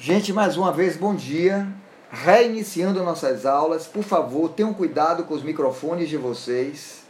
[0.00, 1.66] Gente, mais uma vez, bom dia.
[2.08, 7.02] Reiniciando nossas aulas, por favor, tenham cuidado com os microfones de vocês.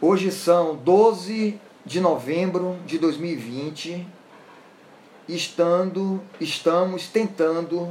[0.00, 4.06] Hoje são 12 de novembro de 2020.
[5.28, 7.90] Estando, estamos tentando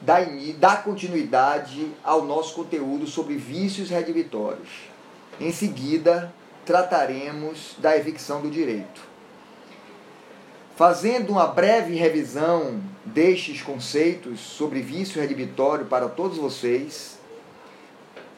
[0.00, 0.26] dar,
[0.58, 4.70] dar continuidade ao nosso conteúdo sobre vícios redivitórios.
[5.40, 6.34] Em seguida,
[6.66, 9.11] trataremos da evicção do direito.
[10.74, 17.18] Fazendo uma breve revisão destes conceitos sobre vício redibitório para todos vocês,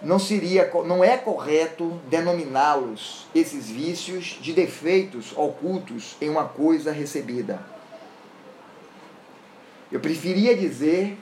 [0.02, 7.64] não seria não é correto denominá-los esses vícios de defeitos ocultos em uma coisa recebida.
[9.92, 11.16] Eu preferia dizer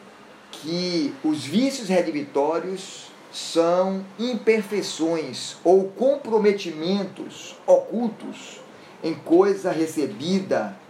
[0.51, 8.63] que os vícios redibitórios são imperfeições ou comprometimentos ocultos
[9.05, 10.81] em coisa recebida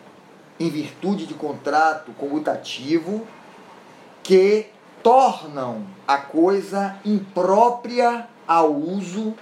[0.59, 3.27] em virtude de contrato comutativo
[4.23, 4.67] que
[5.03, 9.35] tornam a coisa imprópria ao uso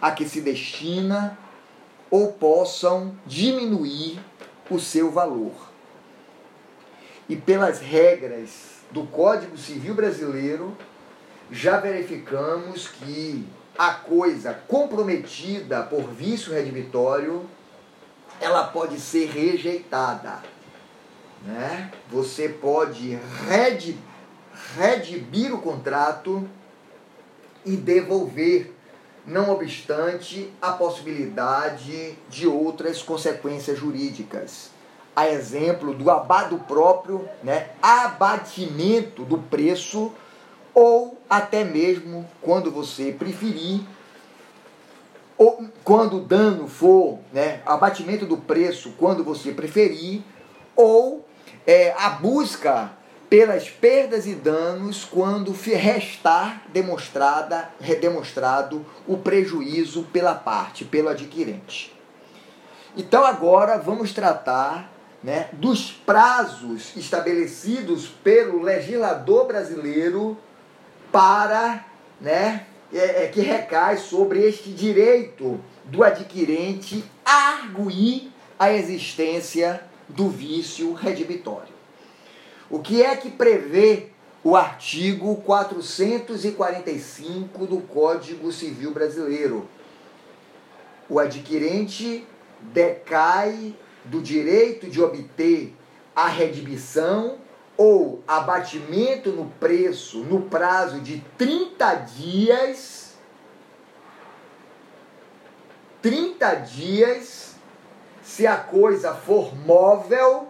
[0.00, 1.38] a que se destina
[2.10, 4.20] ou possam diminuir
[4.70, 5.52] o seu valor.
[7.28, 10.76] E pelas regras do Código Civil Brasileiro,
[11.50, 13.46] já verificamos que
[13.78, 17.44] a coisa comprometida por vício redivitório,
[18.40, 20.53] ela pode ser rejeitada
[21.44, 21.90] né?
[22.10, 23.18] Você pode
[24.76, 26.48] redibir, o contrato
[27.64, 28.74] e devolver,
[29.26, 34.70] não obstante a possibilidade de outras consequências jurídicas.
[35.16, 37.70] A exemplo do abado próprio, né?
[37.80, 40.12] abatimento do preço,
[40.74, 43.80] ou até mesmo, quando você preferir,
[45.38, 50.22] ou quando o dano for, né, abatimento do preço, quando você preferir,
[50.76, 51.24] ou
[51.66, 52.92] é, a busca
[53.28, 61.92] pelas perdas e danos quando restar demonstrada, demonstrado o prejuízo pela parte, pelo adquirente.
[62.96, 70.36] Então agora vamos tratar né, dos prazos estabelecidos pelo legislador brasileiro
[71.10, 71.84] para
[72.20, 80.92] né, é, é, que recai sobre este direito do adquirente arguir a existência do vício
[80.92, 81.74] redibitório.
[82.70, 84.10] O que é que prevê
[84.42, 89.66] o artigo 445 do Código Civil Brasileiro?
[91.08, 92.26] O adquirente
[92.60, 95.74] decai do direito de obter
[96.14, 97.38] a redibição
[97.76, 103.14] ou abatimento no preço no prazo de 30 dias
[106.00, 107.43] 30 dias
[108.24, 110.48] se a coisa for móvel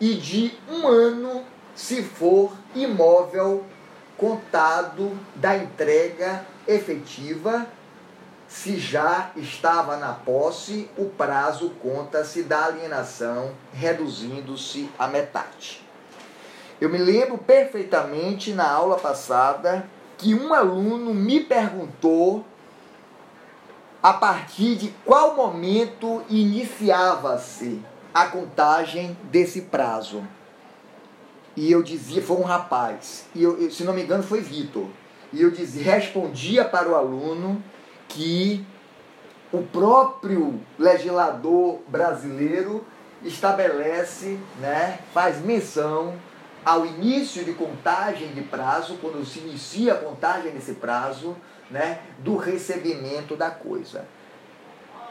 [0.00, 1.44] e de um ano
[1.76, 3.64] se for imóvel
[4.16, 7.66] contado da entrega efetiva.
[8.48, 15.82] Se já estava na posse, o prazo conta-se da alienação, reduzindo-se a metade.
[16.80, 22.44] Eu me lembro perfeitamente na aula passada que um aluno me perguntou
[24.04, 27.80] a partir de qual momento iniciava-se
[28.12, 30.22] a contagem desse prazo.
[31.56, 34.88] E eu dizia, foi um rapaz, e eu, se não me engano foi Vitor.
[35.32, 37.64] E eu dizia, respondia para o aluno
[38.06, 38.62] que
[39.50, 42.84] o próprio legislador brasileiro
[43.22, 46.14] estabelece, né, faz menção
[46.62, 51.34] ao início de contagem de prazo, quando se inicia a contagem desse prazo,
[51.70, 54.06] né, do recebimento da coisa.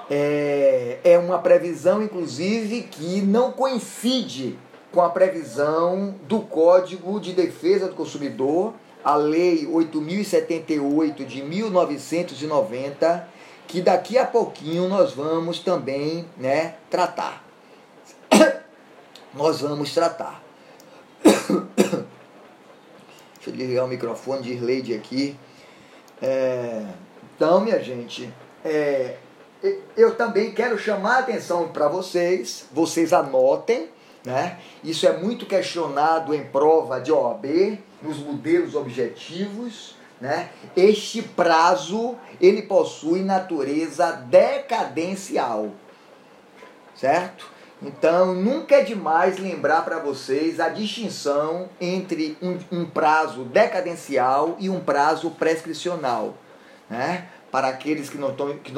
[0.10, 4.58] É, é uma previsão, inclusive, que não coincide
[4.92, 13.28] com a previsão do Código de Defesa do Consumidor, a Lei 8078 de 1990,
[13.68, 17.44] que daqui a pouquinho nós vamos também né, tratar.
[19.34, 20.44] nós vamos tratar.
[23.36, 25.36] Deixa eu ligar o microfone de Irleide aqui.
[26.26, 26.86] É,
[27.36, 28.34] então, minha gente,
[28.64, 29.18] é,
[29.98, 33.90] eu também quero chamar a atenção para vocês, vocês anotem,
[34.24, 34.58] né?
[34.82, 40.50] Isso é muito questionado em prova de OAB, nos modelos objetivos, né?
[40.78, 45.72] Este prazo, ele possui natureza decadencial,
[46.96, 47.52] certo?
[47.84, 54.70] Então, nunca é demais lembrar para vocês a distinção entre um, um, prazo decadencial e
[54.70, 56.36] um prazo prescricional.
[56.90, 57.28] Né?
[57.54, 58.32] para aqueles que não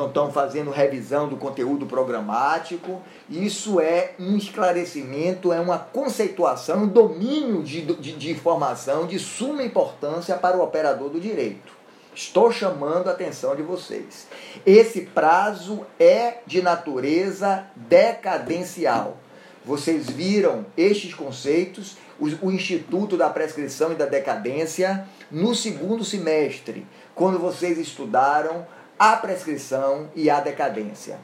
[0.07, 3.01] estão fazendo revisão do conteúdo programático.
[3.29, 9.63] Isso é um esclarecimento, é uma conceituação, um domínio de, de, de informação de suma
[9.63, 11.71] importância para o operador do direito.
[12.15, 14.25] Estou chamando a atenção de vocês.
[14.65, 19.17] Esse prazo é de natureza decadencial.
[19.65, 27.37] Vocês viram estes conceitos, o, Instituto da Prescrição e da Decadência, no segundo semestre, quando
[27.37, 28.65] vocês estudaram
[28.97, 31.19] a prescrição e a decadência.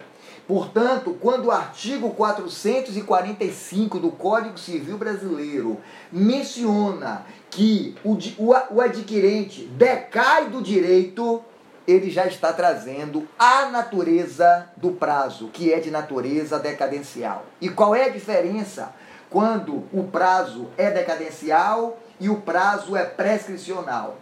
[0.48, 5.80] Portanto, quando o artigo 445 do Código Civil Brasileiro
[6.12, 11.42] menciona que o, o, o adquirente decai do direito,
[11.88, 17.46] ele já está trazendo a natureza do prazo, que é de natureza decadencial.
[17.60, 18.94] E qual é a diferença
[19.30, 24.18] quando o prazo é decadencial e o prazo é prescricional?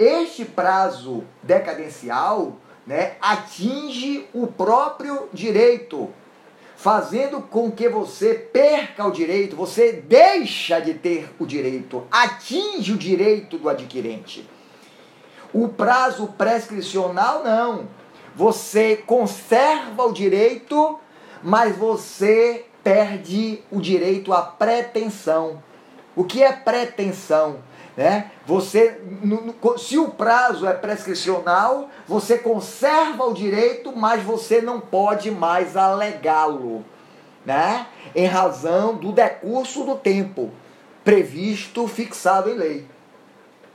[0.00, 2.56] Este prazo decadencial
[2.86, 6.08] né, atinge o próprio direito
[6.74, 12.96] fazendo com que você perca o direito, você deixa de ter o direito, atinge o
[12.96, 14.48] direito do adquirente.
[15.52, 17.86] O prazo prescricional não.
[18.34, 20.98] Você conserva o direito,
[21.42, 25.62] mas você perde o direito à pretensão.
[26.16, 27.58] O que é pretensão?
[27.96, 28.30] Né?
[28.46, 29.00] Você,
[29.78, 36.84] se o prazo é prescricional, você conserva o direito, mas você não pode mais alegá-lo,
[37.44, 37.86] né?
[38.14, 40.50] Em razão do decurso do tempo
[41.04, 42.86] previsto, fixado em lei.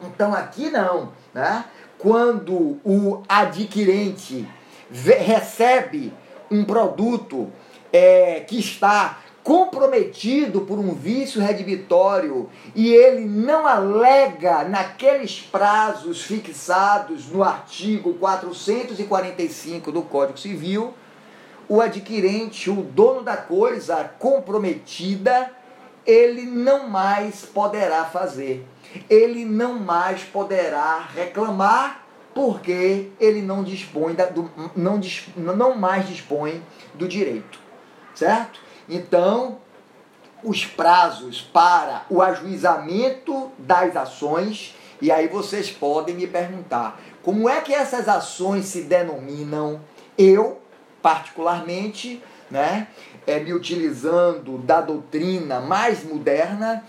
[0.02, 1.66] Então aqui não, né?
[1.98, 4.48] Quando o adquirente
[4.92, 6.14] recebe
[6.50, 7.52] um produto
[7.92, 17.28] é, que está comprometido por um vício redibitório e ele não alega naqueles prazos fixados
[17.28, 20.96] no artigo 445 do Código Civil,
[21.70, 25.52] o adquirente, o dono da coisa comprometida,
[26.04, 28.66] ele não mais poderá fazer.
[29.08, 32.04] Ele não mais poderá reclamar
[32.34, 35.00] porque ele não dispõe da, do, não,
[35.56, 36.64] não mais dispõe
[36.96, 37.60] do direito.
[38.16, 38.66] Certo?
[38.88, 39.58] Então,
[40.44, 47.62] os prazos para o ajuizamento das ações, e aí vocês podem me perguntar, como é
[47.62, 49.82] que essas ações se denominam?
[50.18, 50.62] Eu,
[51.02, 52.88] particularmente, né,
[53.26, 56.84] é, me utilizando da doutrina mais moderna,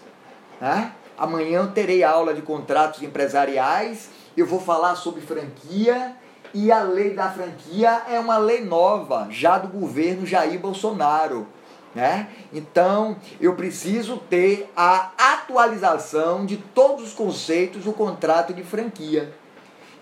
[0.59, 0.91] Né?
[1.17, 4.09] Amanhã eu terei aula de contratos empresariais.
[4.35, 6.13] Eu vou falar sobre franquia
[6.53, 11.47] e a lei da franquia é uma lei nova, já do governo Jair Bolsonaro.
[11.95, 12.27] Né?
[12.51, 19.33] Então, eu preciso ter a atualização de todos os conceitos do contrato de franquia.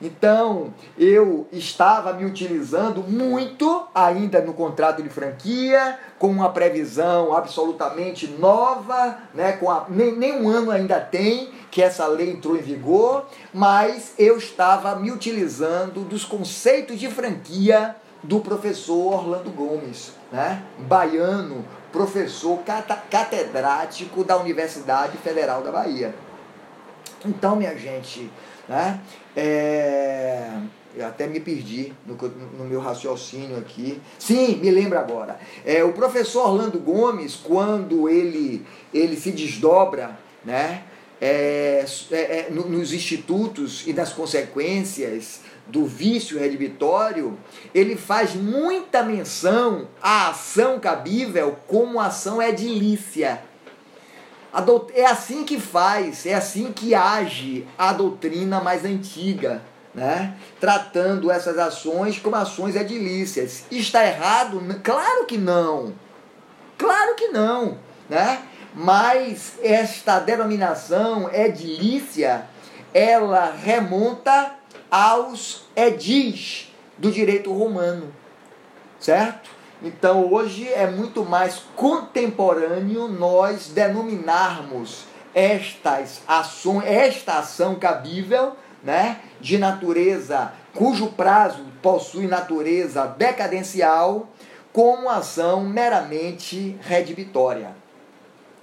[0.01, 8.27] Então, eu estava me utilizando muito ainda no contrato de franquia, com uma previsão absolutamente
[8.27, 9.53] nova, né?
[9.53, 14.13] com a, nem, nem um ano ainda tem que essa lei entrou em vigor, mas
[14.17, 20.63] eu estava me utilizando dos conceitos de franquia do professor Orlando Gomes, né?
[20.79, 22.59] baiano, professor
[23.09, 26.13] catedrático da Universidade Federal da Bahia.
[27.23, 28.29] Então, minha gente,
[28.67, 28.99] né,
[29.35, 30.49] é,
[30.95, 34.01] eu até me perdi no, no, meu raciocínio aqui.
[34.17, 35.39] Sim, me lembro agora.
[35.63, 40.83] É, o professor Orlando Gomes, quando ele, ele se desdobra né,
[41.21, 47.37] é, é, é nos institutos e nas consequências do vício redibitório,
[47.73, 53.41] ele faz muita menção à ação cabível como ação edilícia.
[54.93, 59.63] É assim que faz, é assim que age a doutrina mais antiga,
[59.95, 60.35] né?
[60.59, 63.65] tratando essas ações como ações edilícias.
[63.71, 64.61] Está errado?
[64.83, 65.93] Claro que não.
[66.77, 67.79] Claro que não.
[68.07, 68.43] Né?
[68.75, 72.45] Mas esta denominação edilícia,
[72.93, 74.55] ela remonta
[74.93, 78.13] aos edis, do direito romano,
[78.99, 79.49] certo?
[79.81, 89.57] Então hoje é muito mais contemporâneo nós denominarmos estas ações, esta ação cabível, né, de
[89.57, 94.27] natureza cujo prazo possui natureza decadencial,
[94.71, 97.75] como ação meramente redibitória.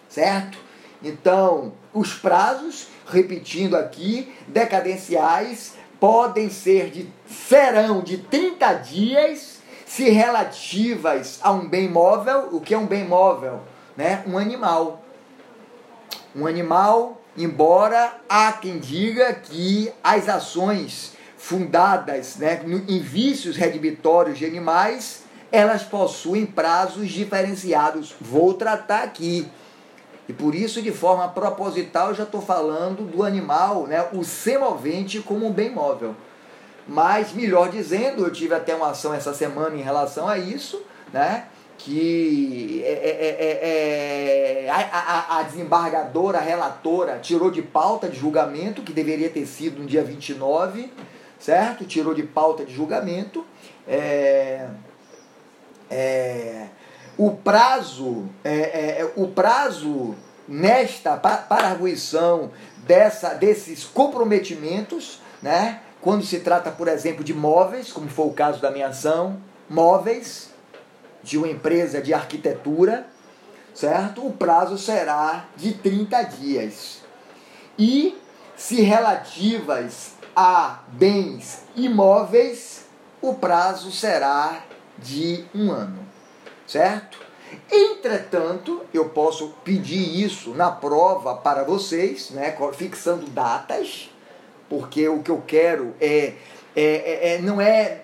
[0.08, 0.58] Certo?
[1.02, 11.38] Então, os prazos, repetindo aqui, decadenciais podem ser de serão de 30 dias se relativas
[11.42, 13.60] a um bem móvel, o que é um bem móvel,
[13.96, 14.24] né?
[14.26, 15.04] Um animal.
[16.34, 24.44] Um animal, embora há quem diga que as ações fundadas né, em vícios redibitórios de
[24.44, 28.14] animais, elas possuem prazos diferenciados.
[28.20, 29.48] Vou tratar aqui.
[30.30, 35.44] E por isso, de forma proposital, já estou falando do animal, né, o semovente, como
[35.44, 36.14] um bem móvel.
[36.86, 40.80] Mas, melhor dizendo, eu tive até uma ação essa semana em relação a isso,
[41.12, 41.46] né?
[41.78, 48.16] que é, é, é, é a, a, a, desembargadora, a relatora, tirou de pauta de
[48.16, 50.92] julgamento, que deveria ter sido no dia 29,
[51.40, 51.84] certo?
[51.84, 53.44] Tirou de pauta de julgamento.
[53.88, 54.68] É,
[55.90, 56.68] é,
[57.20, 60.14] o prazo, é, é, o prazo
[60.48, 62.50] nesta para arguição
[62.86, 65.82] dessa, desses comprometimentos, né?
[66.00, 70.48] Quando se trata, por exemplo, de móveis, como foi o caso da minha ação, móveis
[71.22, 73.06] de uma empresa de arquitetura,
[73.74, 74.26] certo?
[74.26, 77.02] O prazo será de 30 dias.
[77.78, 78.18] E
[78.56, 82.86] se relativas a bens imóveis,
[83.20, 84.64] o prazo será
[84.98, 86.09] de um ano,
[86.70, 87.18] certo?
[87.70, 94.08] Entretanto, eu posso pedir isso na prova para vocês, né, fixando datas,
[94.68, 96.34] porque o que eu quero é,
[96.76, 98.02] é, é, é não é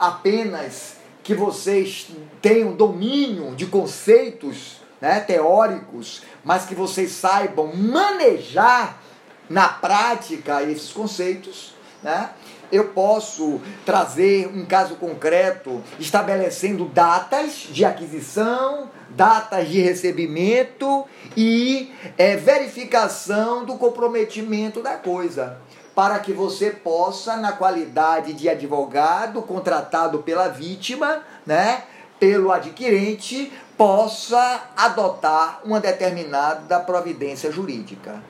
[0.00, 2.08] apenas que vocês
[2.40, 9.02] tenham domínio de conceitos né, teóricos, mas que vocês saibam manejar
[9.48, 12.30] na prática esses conceitos, né?
[12.70, 21.04] Eu posso trazer um caso concreto estabelecendo datas de aquisição, datas de recebimento
[21.36, 25.58] e é, verificação do comprometimento da coisa.
[25.94, 31.84] Para que você possa, na qualidade de advogado contratado pela vítima, né,
[32.20, 38.22] pelo adquirente, possa adotar uma determinada providência jurídica.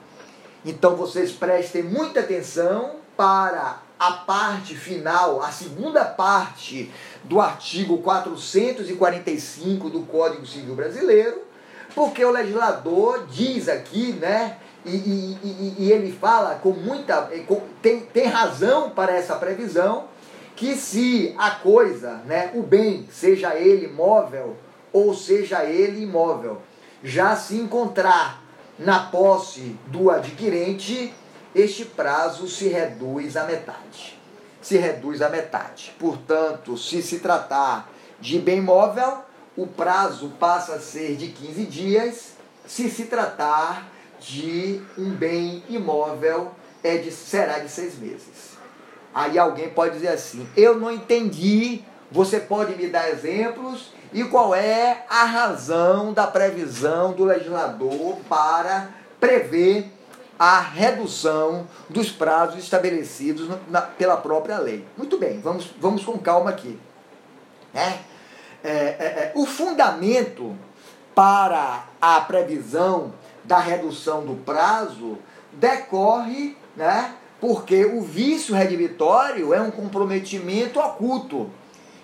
[0.64, 6.90] Então vocês prestem muita atenção para a parte final, a segunda parte
[7.24, 11.42] do artigo 445 do Código Civil Brasileiro,
[11.94, 17.22] porque o legislador diz aqui, né, e, e, e ele fala com muita.
[17.46, 20.04] Com, tem, tem razão para essa previsão,
[20.54, 24.56] que se a coisa, né, o bem, seja ele móvel
[24.92, 26.62] ou seja ele imóvel,
[27.02, 28.42] já se encontrar
[28.78, 31.12] na posse do adquirente,
[31.54, 34.18] este prazo se reduz à metade.
[34.60, 35.94] Se reduz à metade.
[35.98, 37.88] Portanto, se se tratar
[38.20, 39.18] de bem móvel,
[39.56, 42.32] o prazo passa a ser de 15 dias.
[42.66, 43.88] Se se tratar
[44.20, 48.56] de um bem imóvel, é de, será de seis meses.
[49.14, 51.82] Aí alguém pode dizer assim: eu não entendi.
[52.10, 53.90] Você pode me dar exemplos?
[54.12, 59.90] E qual é a razão da previsão do legislador para prever
[60.38, 64.84] a redução dos prazos estabelecidos na, pela própria lei?
[64.96, 66.78] Muito bem, vamos, vamos com calma aqui.
[67.72, 68.00] Né?
[68.62, 70.56] É, é, é, o fundamento
[71.14, 73.14] para a previsão
[73.44, 75.18] da redução do prazo
[75.52, 81.50] decorre, né, porque o vício redivitório é um comprometimento oculto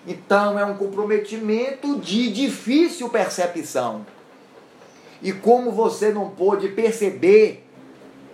[0.05, 4.05] então é um comprometimento de difícil percepção.
[5.21, 7.65] E como você não pôde perceber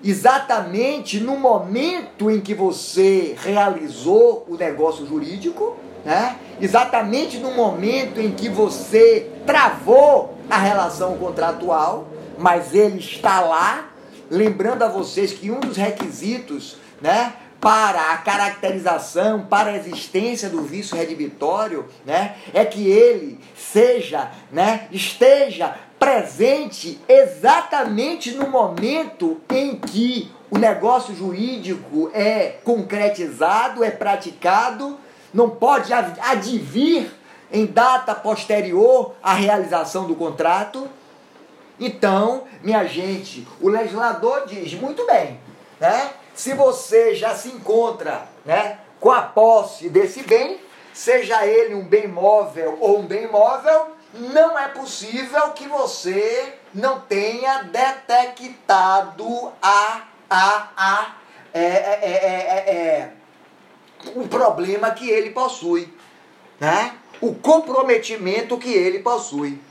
[0.03, 6.38] exatamente no momento em que você realizou o negócio jurídico, né?
[6.62, 13.89] exatamente no momento em que você travou a relação contratual, mas ele está lá,
[14.29, 20.62] lembrando a vocês que um dos requisitos né, para a caracterização, para a existência do
[20.62, 30.32] vício redibitório, né, é que ele seja, né, esteja presente exatamente no momento em que
[30.50, 34.98] o negócio jurídico é concretizado, é praticado,
[35.34, 37.12] não pode advir
[37.51, 40.88] em data posterior à realização do contrato.
[41.79, 45.39] Então, minha gente, o legislador diz muito bem,
[45.79, 46.12] né?
[46.34, 50.58] Se você já se encontra né, com a posse desse bem,
[50.94, 57.01] seja ele um bem móvel ou um bem móvel, não é possível que você não
[57.01, 61.16] tenha detectado a, a, a,
[61.54, 63.13] é, é, é, é,
[64.16, 65.94] o problema que ele possui,
[66.60, 66.96] né?
[67.22, 69.62] o comprometimento que ele possui.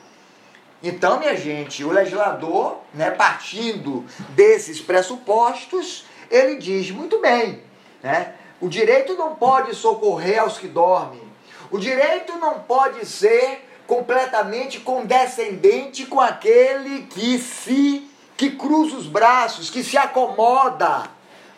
[0.82, 7.62] Então, minha gente, o legislador, né, partindo desses pressupostos, ele diz muito bem,
[8.02, 8.34] né?
[8.60, 11.22] O direito não pode socorrer aos que dormem.
[11.70, 19.68] O direito não pode ser completamente condescendente com aquele que se que cruza os braços,
[19.68, 21.10] que se acomoda.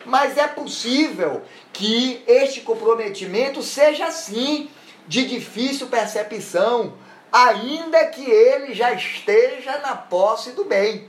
[0.03, 4.67] Mas é possível que este comprometimento seja assim
[5.07, 6.93] de difícil percepção,
[7.31, 11.07] ainda que ele já esteja na posse do bem.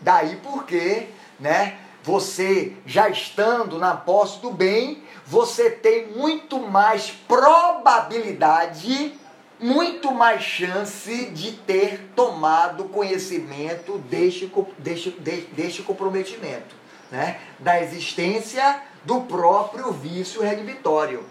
[0.00, 1.08] Daí porque,
[1.40, 9.18] né, você já estando na posse do bem, você tem muito mais probabilidade,
[9.58, 16.74] muito mais chance de ter tomado conhecimento deste, deste, deste comprometimento,
[17.10, 17.38] né?
[17.58, 21.24] da existência do próprio vício redivitório.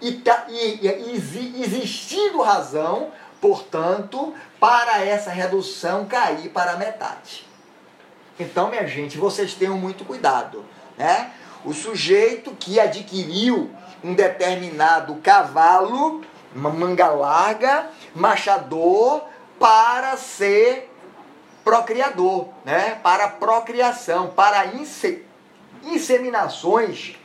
[0.00, 7.46] E, tá, e, e existindo razão, portanto, para essa redução cair para metade.
[8.38, 10.64] Então, minha gente, vocês tenham muito cuidado,
[10.96, 11.30] né?
[11.62, 13.70] O sujeito que adquiriu
[14.02, 16.22] um determinado cavalo,
[16.54, 19.22] manga larga, machador,
[19.58, 20.90] para ser
[21.62, 22.98] procriador, né?
[23.02, 25.24] Para procriação, para inse
[25.82, 27.16] inseminações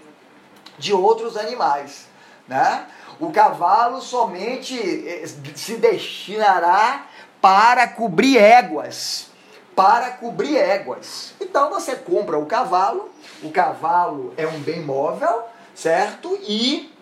[0.77, 2.07] de outros animais,
[2.47, 2.85] né?
[3.19, 7.05] O cavalo somente eh, se destinará
[7.41, 9.27] para cobrir éguas,
[9.75, 11.33] para cobrir éguas.
[11.39, 13.09] Então você compra o cavalo,
[13.41, 16.37] o cavalo é um bem móvel, certo?
[16.43, 16.93] E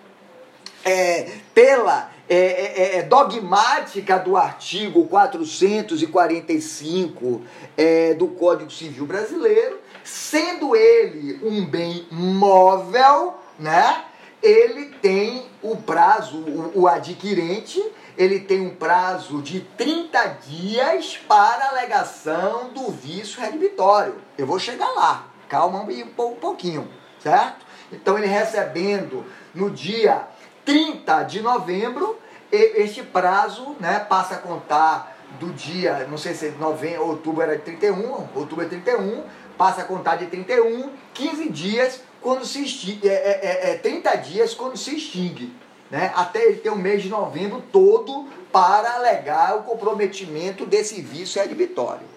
[0.86, 7.42] é, pela é, é, é dogmática do artigo 445
[7.78, 14.06] é, do Código Civil Brasileiro, sendo ele um bem móvel, né?
[14.42, 17.82] Ele tem o prazo, o, o adquirente
[18.18, 24.16] ele tem um prazo de 30 dias para alegação do vício redivitório.
[24.38, 26.88] Eu vou chegar lá, calma um pouquinho,
[27.20, 27.66] certo?
[27.92, 30.28] Então ele recebendo no dia
[30.66, 32.20] 30 de novembro,
[32.52, 37.58] este prazo né, passa a contar do dia, não sei se é novembro, outubro era
[37.58, 39.24] 31, outubro é 31,
[39.58, 44.54] passa a contar de 31, 15 dias quando se extingue, é, é, é 30 dias
[44.54, 45.54] quando se extingue
[45.94, 51.40] né, até ele ter o mês de novembro todo para alegar o comprometimento desse vício
[51.40, 52.08] redivitório.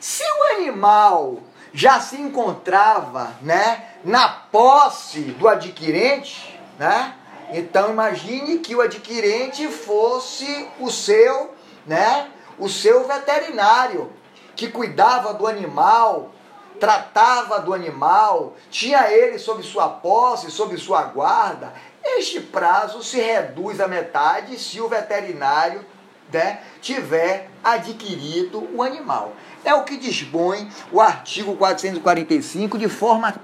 [0.00, 1.38] Se o animal
[1.72, 7.14] já se encontrava né, na posse do adquirente, né,
[7.52, 11.54] então imagine que o adquirente fosse o seu,
[11.86, 14.10] né, o seu veterinário,
[14.54, 16.30] que cuidava do animal,
[16.78, 21.72] tratava do animal, tinha ele sob sua posse, sob sua guarda,
[22.04, 25.84] este prazo se reduz à metade se o veterinário
[26.32, 29.32] né, tiver adquirido o animal.
[29.64, 33.34] É o que dispõe o artigo 445 de forma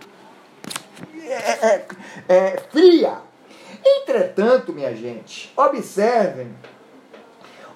[1.28, 1.86] é, é,
[2.28, 3.27] é, fria.
[3.84, 6.54] Entretanto, minha gente, observem,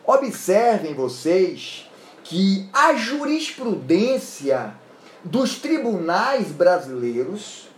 [0.05, 1.89] observem vocês
[2.25, 4.75] que a jurisprudência
[5.25, 7.69] dos tribunais brasileiros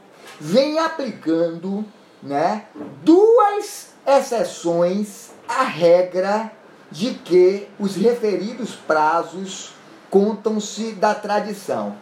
[0.40, 1.84] vem aplicando
[2.22, 2.66] né,
[3.02, 6.52] duas exceções à regra
[6.90, 9.74] de que os referidos prazos
[10.10, 11.96] contam-se da tradição.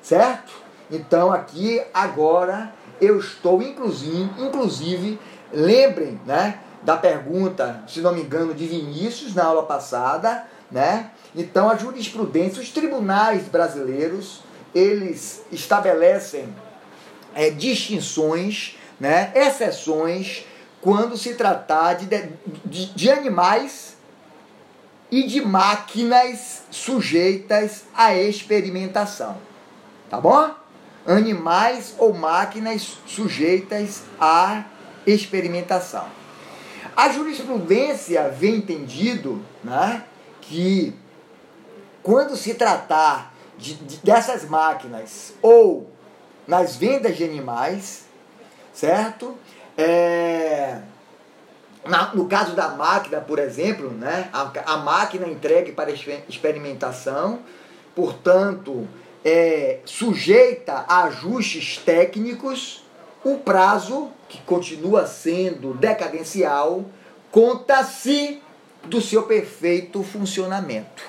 [0.00, 0.52] Certo?
[0.90, 5.18] Então aqui agora eu estou inclusive, inclusive
[5.52, 11.10] lembrem, né, da pergunta, se não me engano, de Vinícius na aula passada, né?
[11.34, 14.42] Então a jurisprudência, os tribunais brasileiros,
[14.74, 16.48] eles estabelecem
[17.34, 20.46] é, distinções né, exceções
[20.80, 22.06] quando se tratar de,
[22.64, 23.96] de, de animais
[25.10, 29.36] e de máquinas sujeitas à experimentação.
[30.08, 30.54] Tá bom?
[31.06, 34.64] Animais ou máquinas sujeitas à
[35.06, 36.06] experimentação.
[36.96, 40.04] A jurisprudência vem entendido né,
[40.40, 40.94] que
[42.02, 45.90] quando se tratar de, de, dessas máquinas ou
[46.46, 48.04] nas vendas de animais,
[48.72, 49.36] certo?
[49.76, 50.80] É,
[51.84, 57.40] na, no caso da máquina, por exemplo, né, a, a máquina entregue para experimentação,
[57.94, 58.86] portanto,
[59.24, 62.84] é sujeita a ajustes técnicos,
[63.24, 66.84] o prazo, que continua sendo decadencial,
[67.30, 68.42] conta-se
[68.84, 71.04] do seu perfeito funcionamento.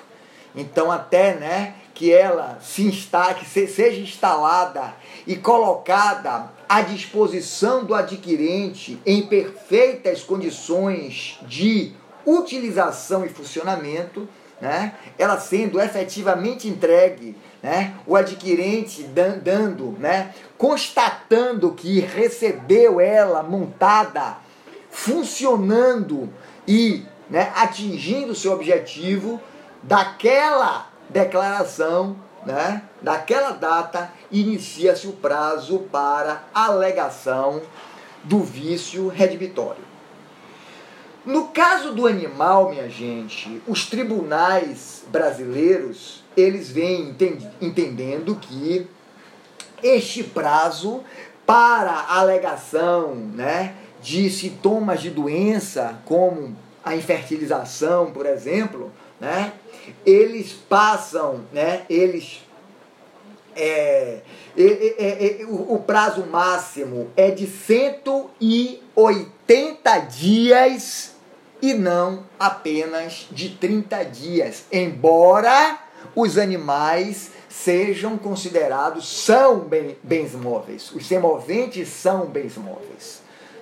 [0.55, 4.93] Então, até né, que ela se insta, que seja instalada
[5.25, 11.93] e colocada à disposição do adquirente em perfeitas condições de
[12.25, 14.27] utilização e funcionamento,
[14.63, 14.93] né?
[15.19, 17.95] ela sendo efetivamente entregue, né?
[18.07, 20.33] o adquirente dando, né?
[20.57, 24.37] constatando que recebeu ela montada,
[24.89, 26.29] funcionando
[26.65, 27.51] e né?
[27.57, 29.41] atingindo seu objetivo,
[29.81, 32.83] daquela declaração, né?
[33.01, 37.61] daquela data, inicia-se o prazo para alegação
[38.23, 39.92] do vício redibitório.
[41.25, 47.15] No caso do animal, minha gente, os tribunais brasileiros, eles vêm
[47.61, 48.85] entendendo que
[49.81, 51.01] este prazo
[51.45, 59.53] para alegação, né, de sintomas de doença, como a infertilização, por exemplo, né,
[60.05, 62.41] eles passam, né, eles
[63.55, 64.21] é,
[64.57, 71.12] é, é, é, o, prazo máximo é de 180 dias
[71.63, 75.79] e não apenas de 30 dias, embora
[76.13, 79.65] os animais sejam considerados, são
[80.03, 83.21] bens móveis, os semoventes são bens móveis.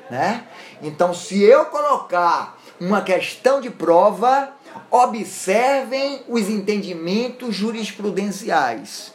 [0.09, 0.45] Né?
[0.81, 4.51] Então, se eu colocar uma questão de prova,
[4.89, 9.13] observem os entendimentos jurisprudenciais.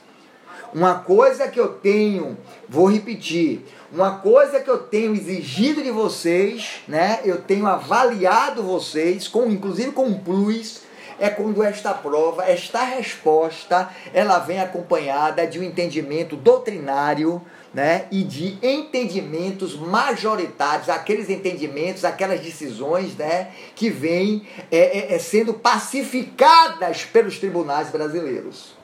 [0.73, 6.83] Uma coisa que eu tenho, vou repetir, uma coisa que eu tenho exigido de vocês,
[6.89, 7.21] né?
[7.25, 10.83] Eu tenho avaliado vocês, com inclusive com plus,
[11.19, 17.41] é quando esta prova, esta resposta, ela vem acompanhada de um entendimento doutrinário,
[17.77, 25.19] né, e de entendimentos majoritários, aqueles entendimentos, aquelas decisões né, que vêm é, é, é
[25.19, 28.75] sendo pacificadas pelos tribunais brasileiros.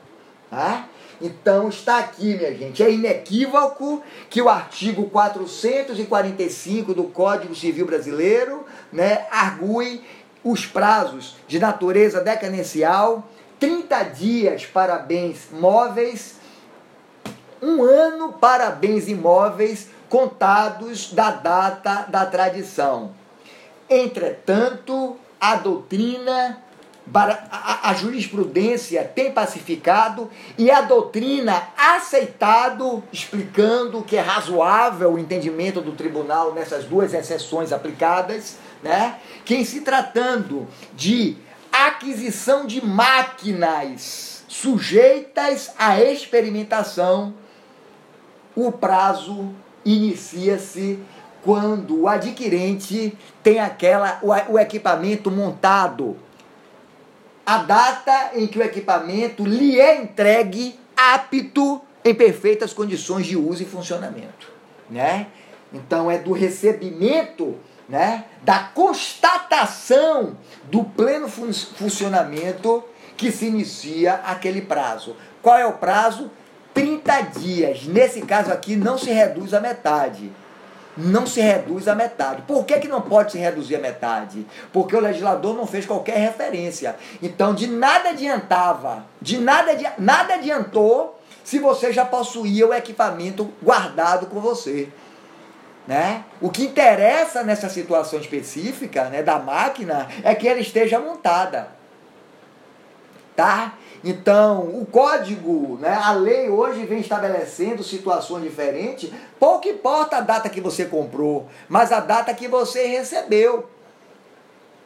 [0.50, 0.90] Tá?
[1.22, 8.66] Então está aqui, minha gente, é inequívoco que o artigo 445 do Código Civil Brasileiro
[8.92, 10.02] né, argue
[10.42, 13.28] os prazos de natureza decadencial,
[13.60, 16.40] 30 dias para bens móveis,
[17.62, 23.12] um ano para bens imóveis contados da data da tradição.
[23.88, 26.60] Entretanto, a doutrina
[27.14, 35.92] a, jurisprudência tem pacificado e a doutrina aceitado, explicando que é razoável o entendimento do
[35.92, 39.18] tribunal nessas duas exceções aplicadas, né?
[39.44, 41.36] que em se tratando de
[41.72, 47.34] aquisição de máquinas sujeitas à experimentação,
[48.54, 49.52] o prazo
[49.84, 50.98] inicia-se
[51.42, 56.16] quando o adquirente tem aquela o, o equipamento montado
[57.44, 63.62] a data em que o equipamento lhe é entregue apto em perfeitas condições de uso
[63.62, 64.50] e funcionamento,
[64.88, 65.26] né?
[65.72, 67.56] Então é do recebimento,
[67.88, 72.84] né, da constatação do pleno fun funcionamento
[73.16, 75.16] que se inicia aquele prazo.
[75.40, 76.30] Qual é o prazo?
[76.74, 77.84] 30 dias.
[77.84, 80.32] Nesse caso aqui não se reduz a metade
[80.96, 82.42] não se reduz à metade.
[82.42, 84.46] Por que, que não pode se reduzir à metade?
[84.72, 86.96] Porque o legislador não fez qualquer referência.
[87.22, 94.26] Então, de nada adiantava, de nada, nada adiantou se você já possuía o equipamento guardado
[94.26, 94.88] com você.
[95.86, 96.24] Né?
[96.40, 101.81] O que interessa nessa situação específica né, da máquina é que ela esteja montada.
[103.34, 103.78] Tá?
[104.04, 109.10] Então, o código, né, a lei hoje vem estabelecendo situações diferentes.
[109.38, 113.68] Pouco importa a data que você comprou, mas a data que você recebeu.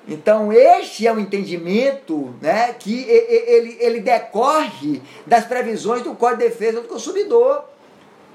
[0.09, 6.49] Então, este é o entendimento né, que ele, ele decorre das previsões do Código de
[6.49, 7.65] Defesa do Consumidor,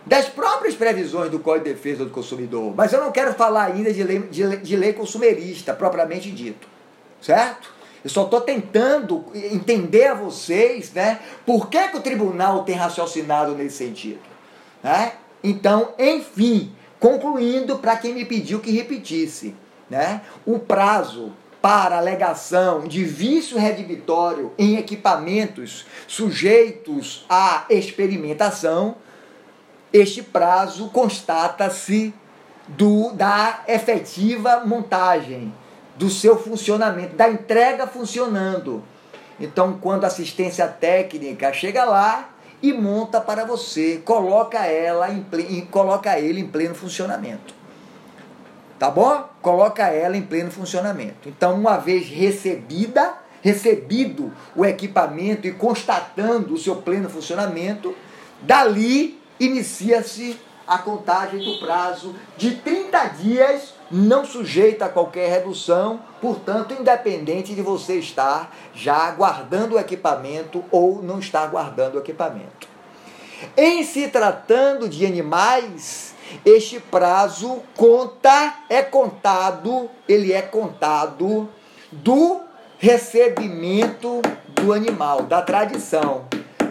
[0.05, 2.73] das próprias previsões do Código de Defesa do Consumidor.
[2.75, 6.67] Mas eu não quero falar ainda de lei, de, de lei consumerista, propriamente dito.
[7.21, 7.71] Certo?
[8.03, 11.19] Eu só estou tentando entender a vocês, né?
[11.45, 14.19] Por que, que o tribunal tem raciocinado nesse sentido?
[14.81, 15.13] Né?
[15.43, 19.55] Então, enfim, concluindo para quem me pediu que repetisse,
[19.89, 20.21] né?
[20.45, 28.95] O prazo para alegação de vício redibitório em equipamentos sujeitos à experimentação,
[29.93, 32.13] este prazo constata-se
[32.67, 35.53] do da efetiva montagem
[36.01, 38.83] do seu funcionamento, da entrega funcionando.
[39.39, 45.23] Então, quando a assistência técnica chega lá e monta para você, coloca ela em,
[45.69, 47.53] coloca ele em pleno funcionamento.
[48.79, 49.29] Tá bom?
[49.43, 51.29] Coloca ela em pleno funcionamento.
[51.29, 57.95] Então, uma vez recebida, recebido o equipamento e constatando o seu pleno funcionamento,
[58.41, 60.35] dali inicia-se
[60.65, 67.61] a contagem do prazo de 30 dias, não sujeita a qualquer redução, portanto, independente de
[67.61, 72.67] você estar já guardando o equipamento ou não estar guardando o equipamento.
[73.57, 76.13] Em se tratando de animais,
[76.45, 81.49] este prazo conta, é contado, ele é contado
[81.91, 82.39] do
[82.77, 84.21] recebimento
[84.55, 86.25] do animal, da tradição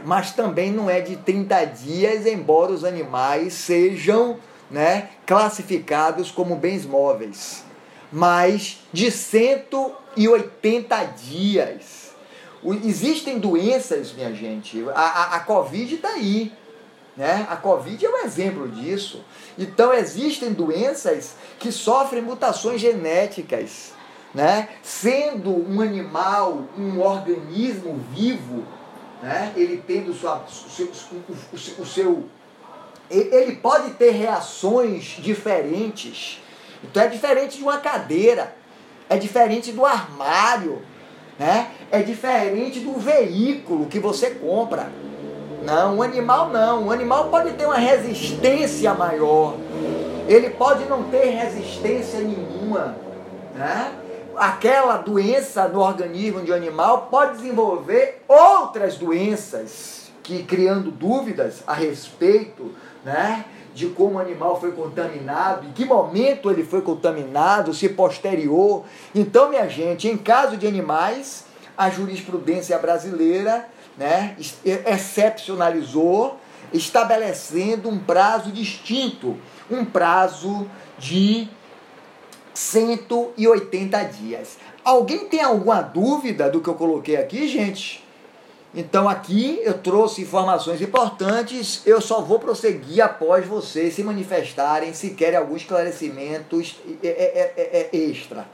[0.05, 4.39] mas também não é de 30 dias, embora os animais sejam
[4.71, 7.65] né, classificados como bens móveis,
[8.13, 12.11] mas de 180 dias.
[12.85, 16.53] Existem doenças, minha gente, a, a, a Covid está aí.
[17.17, 17.47] Né?
[17.51, 19.25] A Covid é um exemplo disso.
[19.59, 23.93] Então, existem doenças que sofrem mutações genéticas.
[24.35, 24.69] Né?
[24.83, 28.65] Sendo um animal, um organismo vivo,
[29.23, 29.53] né?
[29.57, 32.29] ele tendo sua, o, seu, o, o seu.
[33.11, 36.41] Ele pode ter reações diferentes.
[36.85, 38.55] Então é diferente de uma cadeira,
[39.09, 40.83] é diferente do armário,
[41.39, 41.71] né?
[41.91, 44.91] é diferente do veículo que você compra.
[45.65, 46.85] Não, um animal não.
[46.85, 49.57] Um animal pode ter uma resistência maior.
[50.27, 52.97] Ele pode não ter resistência nenhuma.
[53.55, 53.93] Né?
[54.41, 61.75] aquela doença no organismo de um animal pode desenvolver outras doenças que criando dúvidas a
[61.75, 62.73] respeito,
[63.05, 68.85] né, de como o animal foi contaminado, em que momento ele foi contaminado, se posterior.
[69.15, 71.45] Então, minha gente, em caso de animais,
[71.77, 76.39] a jurisprudência brasileira, né, excepcionalizou,
[76.73, 79.37] estabelecendo um prazo distinto,
[79.71, 81.49] um prazo de
[82.55, 84.59] 180 dias.
[84.85, 88.05] Alguém tem alguma dúvida do que eu coloquei aqui, gente?
[88.73, 95.11] Então aqui eu trouxe informações importantes, eu só vou prosseguir após vocês se manifestarem se
[95.11, 96.77] querem alguns esclarecimentos
[97.93, 98.47] extra.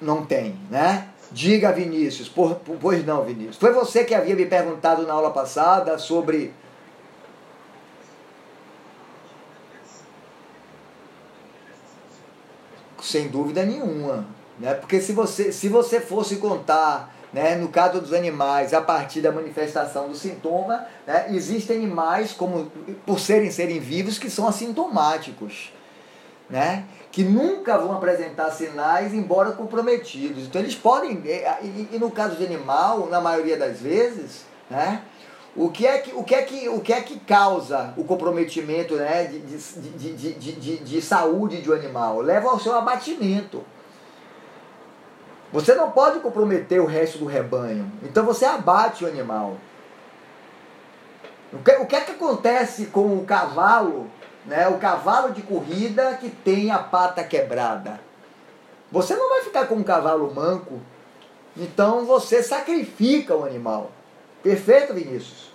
[0.00, 1.08] Não tem, né?
[1.30, 2.28] Diga, Vinícius.
[2.28, 3.56] Por, por, pois não, Vinícius.
[3.56, 6.52] Foi você que havia me perguntado na aula passada sobre
[13.00, 14.26] sem dúvida nenhuma.
[14.58, 14.74] Né?
[14.74, 19.32] Porque se você, se você fosse contar, né, no caso dos animais, a partir da
[19.32, 22.70] manifestação do sintoma, né, existem animais, como
[23.06, 25.72] por serem serem vivos, que são assintomáticos.
[26.50, 26.84] Né?
[27.12, 30.44] que nunca vão apresentar sinais, embora comprometidos.
[30.44, 35.02] Então eles podem, e, e no caso de animal, na maioria das vezes, né,
[35.54, 38.94] o que é que, o que, é que, o que, é que causa o comprometimento
[38.96, 42.22] né, de, de, de, de, de, de saúde de um animal?
[42.22, 43.62] Leva ao seu abatimento.
[45.52, 47.92] Você não pode comprometer o resto do rebanho.
[48.02, 49.58] Então você abate o animal.
[51.52, 54.10] O que, o que é que acontece com o cavalo,
[54.46, 58.00] né, o cavalo de corrida que tem a pata quebrada?
[58.90, 60.80] Você não vai ficar com um cavalo manco.
[61.54, 63.92] Então você sacrifica o animal.
[64.42, 65.52] Perfeito, Vinícius?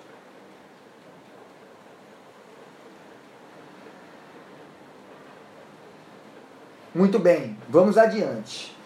[6.93, 8.76] Muito bem, vamos adiante.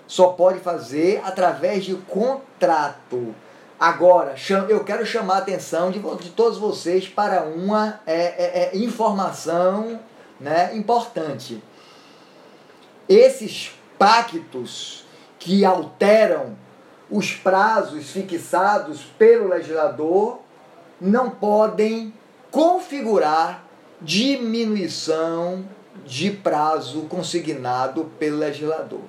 [0.08, 3.34] só pode fazer através de contrato.
[3.78, 4.34] Agora,
[4.68, 10.00] eu quero chamar a atenção de, de todos vocês para uma é, é, é, informação
[10.40, 11.62] né, importante.
[13.08, 15.04] Esses pactos
[15.38, 16.56] que alteram
[17.10, 20.40] os prazos fixados pelo legislador
[21.00, 22.12] não podem
[22.50, 23.64] configurar
[24.00, 25.64] diminuição
[26.04, 29.00] de prazo consignado pelo legislador.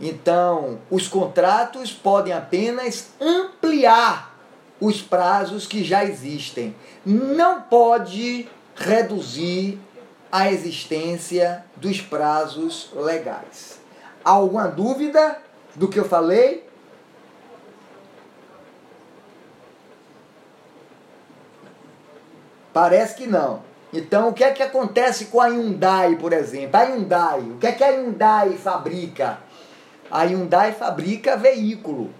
[0.00, 4.34] Então, os contratos podem apenas ampliar
[4.80, 6.74] os prazos que já existem.
[7.04, 9.78] Não pode reduzir
[10.32, 13.78] a existência dos prazos legais.
[14.24, 15.38] Alguma dúvida
[15.74, 16.68] do que eu falei?
[22.72, 23.62] Parece que não.
[23.92, 26.76] Então, o que é que acontece com a Hyundai, por exemplo?
[26.78, 29.38] A Hyundai, o que é que a Hyundai fabrica?
[30.10, 32.10] A Hyundai fabrica veículo.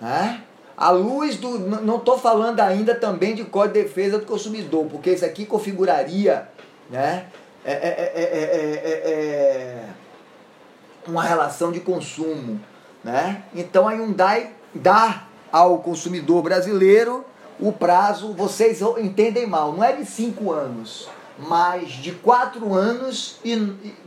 [0.00, 0.42] Né?
[0.76, 1.58] A luz do.
[1.58, 6.48] Não estou falando ainda também de Código de Defesa do Consumidor, porque isso aqui configuraria
[6.90, 7.26] né,
[7.64, 9.84] é, é, é,
[11.06, 12.60] uma relação de consumo.
[13.02, 13.42] Né?
[13.54, 17.24] Então a Hyundai dá ao consumidor brasileiro
[17.60, 23.54] o prazo, vocês entendem mal, não é de cinco anos, mas de quatro anos e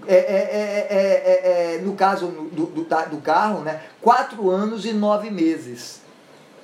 [0.05, 5.29] é, é, é, é no caso do, do, do, carro, né, quatro anos e nove
[5.29, 6.01] meses.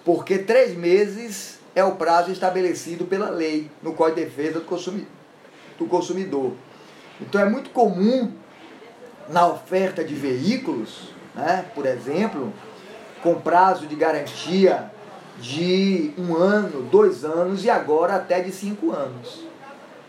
[0.04, 5.08] Porque três meses é o prazo estabelecido pela lei no Código de Defesa do Consumidor.
[5.80, 6.52] Do consumidor.
[7.24, 8.32] Então é muito comum
[9.30, 12.54] na oferta de veículos, né, por exemplo,
[13.22, 14.92] com prazo de garantia
[15.40, 19.46] de um ano, dois anos e agora até de cinco anos.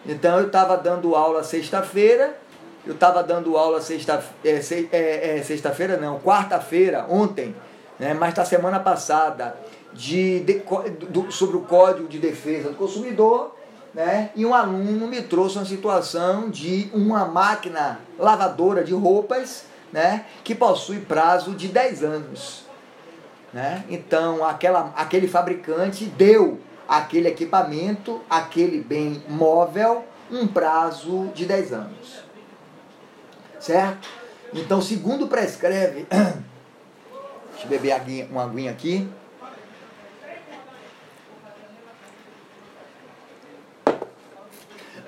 [0.04, 2.36] Então eu estava dando aula sexta-feira,
[2.84, 4.60] eu estava dando aula sexta, é,
[4.92, 7.54] é, é, sexta-feira não, quarta-feira, ontem,
[7.98, 9.56] né, mas da semana passada,
[9.92, 10.62] de, de
[11.08, 13.54] do, sobre o Código de Defesa do Consumidor,
[13.94, 20.26] né, e um aluno me trouxe uma situação de uma máquina lavadora de roupas né,
[20.42, 22.64] que possui prazo de 10 anos.
[23.52, 23.84] Né?
[23.88, 32.24] Então, aquela, aquele fabricante deu aquele equipamento, aquele bem móvel, um prazo de 10 anos.
[33.60, 34.08] Certo?
[34.52, 39.08] Então, segundo prescreve, deixa eu beber uma aguinha aqui.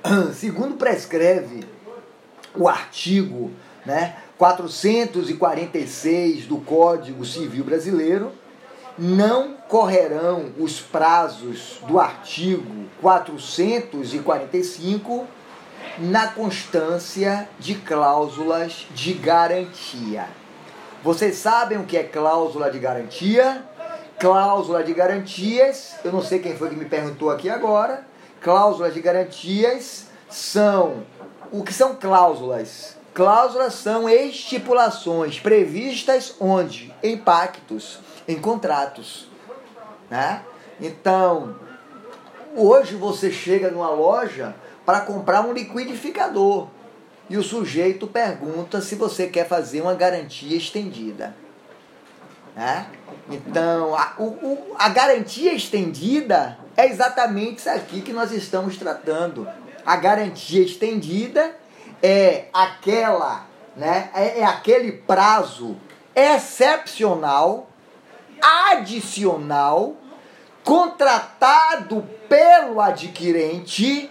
[0.35, 1.65] Segundo prescreve
[2.55, 3.51] o artigo
[3.85, 8.31] né, 446 do Código Civil Brasileiro,
[8.99, 15.27] não correrão os prazos do artigo 445
[15.99, 20.29] na constância de cláusulas de garantia.
[21.03, 23.65] Vocês sabem o que é cláusula de garantia?
[24.19, 28.03] Cláusula de garantias, eu não sei quem foi que me perguntou aqui agora.
[28.47, 31.03] Cláusulas de garantias são
[31.51, 32.97] o que são cláusulas?
[33.13, 36.95] Cláusulas são estipulações previstas onde?
[37.03, 39.27] Em pactos, em contratos.
[40.09, 40.43] Né?
[40.81, 41.57] Então,
[42.55, 44.55] hoje você chega numa loja
[44.85, 46.69] para comprar um liquidificador
[47.29, 51.35] e o sujeito pergunta se você quer fazer uma garantia estendida.
[52.55, 52.87] Né?
[53.29, 59.49] Então, a, o, a garantia estendida é exatamente isso aqui que nós estamos tratando.
[59.85, 61.57] A garantia estendida
[62.03, 65.77] é aquela, né, é, é aquele prazo
[66.15, 67.71] excepcional,
[68.71, 69.97] adicional,
[70.63, 74.11] contratado pelo adquirente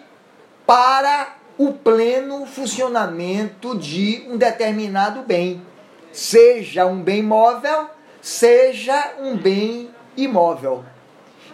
[0.66, 5.66] para o pleno funcionamento de um determinado bem,
[6.12, 7.90] seja um bem móvel,
[8.22, 10.84] seja um bem imóvel.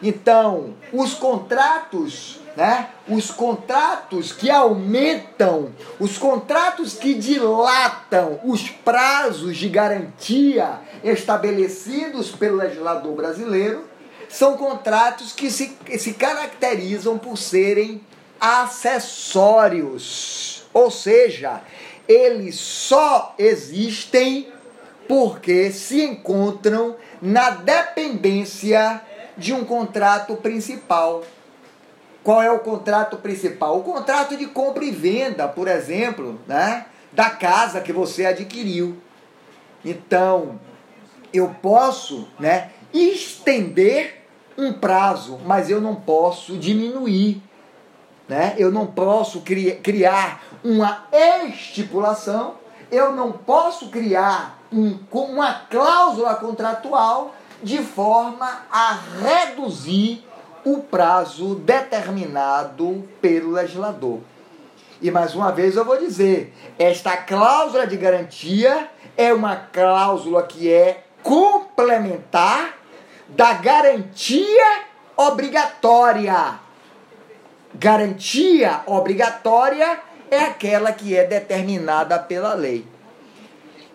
[0.02, 2.90] Então, os contratos né?
[3.08, 13.16] Os contratos que aumentam, os contratos que dilatam os prazos de garantia estabelecidos pelo legislador
[13.16, 13.86] brasileiro,
[14.28, 18.02] são contratos que se, se caracterizam por serem
[18.40, 19.44] acessórios.
[20.74, 21.62] Ou seja,
[22.08, 24.48] eles só existem
[25.08, 29.02] porque se encontram na dependência
[29.42, 31.24] de um contrato principal.
[32.24, 33.80] Qual é o contrato principal?
[33.80, 36.86] O contrato de compra e venda, por exemplo, né?
[37.12, 39.02] da casa que você adquiriu.
[39.84, 40.60] Então,
[41.34, 44.22] eu posso né, estender
[44.56, 47.42] um prazo, mas eu não posso diminuir.
[48.30, 48.54] Né?
[48.60, 52.56] Eu não posso cri criar uma estipulação,
[52.92, 57.34] eu não posso criar um, uma cláusula contratual
[57.64, 60.26] de forma a reduzir
[60.64, 64.20] o prazo determinado pelo legislador.
[65.02, 70.72] E mais uma vez eu vou dizer, esta cláusula de garantia é uma cláusula que
[70.72, 72.78] é complementar
[73.28, 74.84] da garantia
[75.18, 76.60] obrigatória.
[77.74, 80.00] Garantia obrigatória
[80.30, 82.86] é aquela que é determinada pela lei.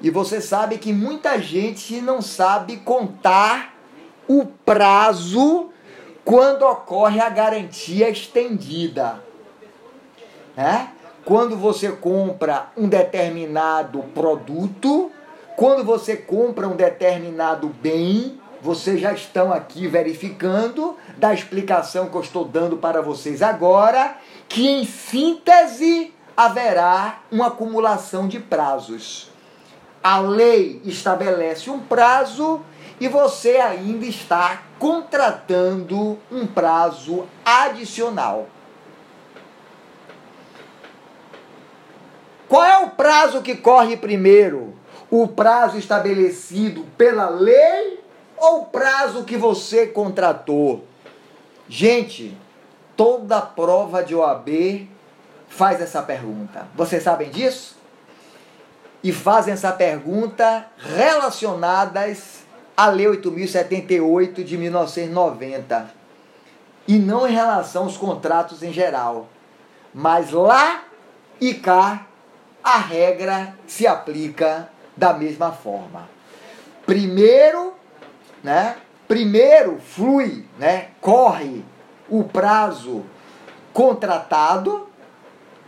[0.01, 3.75] E você sabe que muita gente não sabe contar
[4.29, 5.71] o prazo
[6.25, 9.23] quando ocorre a garantia estendida.
[10.57, 10.91] Né?
[11.25, 15.11] Quando você compra um determinado produto,
[15.57, 22.21] quando você compra um determinado bem, vocês já estão aqui verificando da explicação que eu
[22.21, 24.17] estou dando para vocês agora,
[24.49, 29.31] que em síntese haverá uma acumulação de prazos.
[30.09, 32.61] A lei estabelece um prazo
[33.01, 38.47] e você ainda está contratando um prazo adicional.
[42.49, 44.75] Qual é o prazo que corre primeiro?
[45.11, 47.99] O prazo estabelecido pela lei
[48.37, 50.85] ou o prazo que você contratou?
[51.69, 52.39] Gente,
[52.97, 54.89] toda prova de OAB
[55.49, 56.69] faz essa pergunta.
[56.77, 57.76] Vocês sabem disso?
[59.07, 62.41] E fazem essa pergunta relacionadas
[62.77, 65.91] à Lei 8078 de 1990.
[66.89, 69.29] E não em relação aos contratos em geral.
[69.95, 70.83] Mas lá
[71.41, 72.05] e cá
[72.65, 76.09] a regra se aplica da mesma forma.
[76.85, 77.75] Primeiro,
[78.43, 78.75] né?
[79.07, 80.89] Primeiro flui, né?
[81.01, 81.65] Corre
[82.09, 83.05] o prazo
[83.73, 84.89] contratado,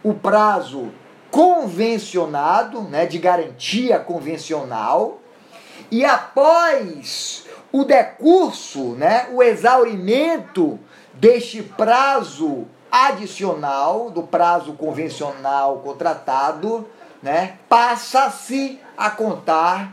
[0.02, 0.90] o prazo
[1.38, 5.20] convencionado, né, de garantia convencional,
[5.88, 10.80] e após o decurso, né, o exaurimento
[11.14, 16.88] deste prazo adicional, do prazo convencional contratado,
[17.22, 19.92] né, passa-se a contar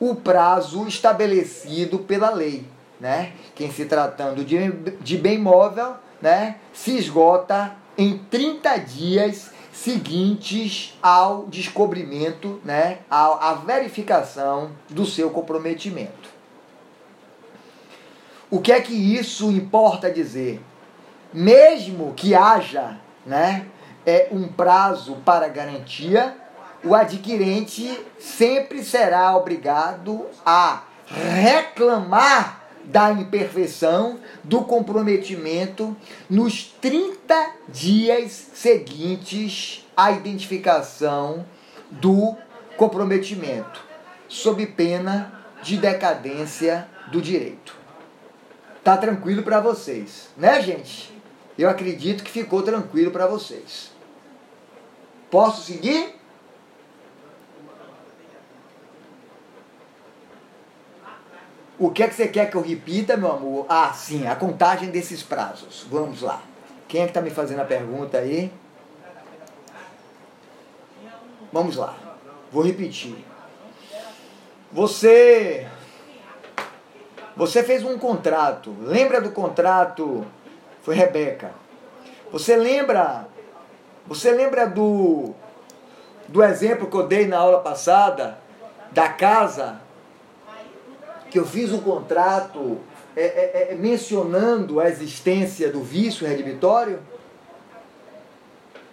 [0.00, 2.66] o prazo estabelecido pela lei.
[2.98, 3.32] Né?
[3.54, 4.72] Que em se tratando de,
[5.02, 9.50] de bem móvel, né, se esgota em 30 dias
[9.82, 16.30] seguintes ao descobrimento, né, à, à verificação do seu comprometimento.
[18.50, 20.62] O que é que isso importa dizer?
[21.32, 23.66] Mesmo que haja né,
[24.06, 26.34] é, um prazo para garantia,
[26.82, 35.96] o adquirente sempre será obrigado a reclamar da imperfeição, do comprometimento
[36.30, 41.44] nos 30 dias seguintes à identificação
[41.90, 42.36] do
[42.76, 43.84] comprometimento,
[44.28, 47.76] sob pena de decadência do direito.
[48.84, 51.12] Tá tranquilo para vocês, né, gente?
[51.58, 53.90] Eu acredito que ficou tranquilo para vocês.
[55.30, 56.15] Posso seguir?
[61.78, 63.66] O que é que você quer que eu repita, meu amor?
[63.68, 65.86] Ah, sim, a contagem desses prazos.
[65.90, 66.40] Vamos lá.
[66.88, 68.50] Quem é que está me fazendo a pergunta aí?
[71.52, 71.94] Vamos lá.
[72.50, 73.16] Vou repetir.
[74.72, 75.66] Você
[77.36, 78.74] você fez um contrato.
[78.80, 80.26] Lembra do contrato?
[80.82, 81.50] Foi Rebeca.
[82.32, 83.28] Você lembra?
[84.06, 85.34] Você lembra do
[86.28, 88.38] do exemplo que eu dei na aula passada
[88.92, 89.85] da casa
[91.36, 92.78] que eu fiz um contrato
[93.14, 96.98] é, é, é, mencionando a existência do vício redibitório,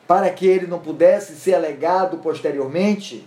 [0.05, 3.25] para que ele não pudesse ser alegado posteriormente.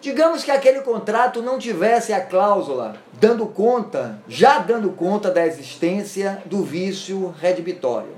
[0.00, 6.42] Digamos que aquele contrato não tivesse a cláusula dando conta, já dando conta da existência
[6.46, 8.16] do vício redibitório.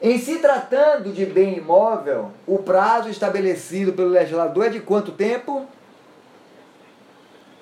[0.00, 5.66] Em se tratando de bem imóvel, o prazo estabelecido pelo legislador é de quanto tempo?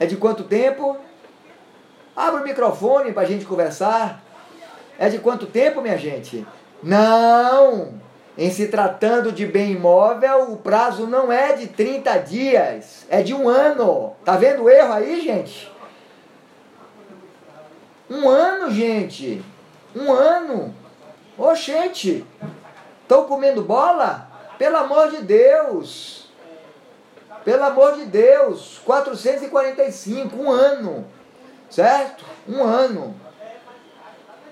[0.01, 0.97] É de quanto tempo?
[2.15, 4.23] Abra o microfone para a gente conversar.
[4.99, 6.47] É de quanto tempo, minha gente?
[6.83, 7.95] Não!
[8.37, 13.35] Em se tratando de bem imóvel, o prazo não é de 30 dias, é de
[13.35, 14.15] um ano.
[14.25, 15.71] Tá vendo o erro aí, gente?
[18.09, 19.45] Um ano, gente.
[19.95, 20.75] Um ano.
[21.37, 22.25] Ô, gente.
[23.03, 24.29] Estão comendo bola?
[24.57, 26.18] Pelo amor de Deus.
[27.49, 31.07] Pelo amor de Deus, 445, um ano.
[31.71, 32.23] Certo?
[32.47, 33.19] Um ano.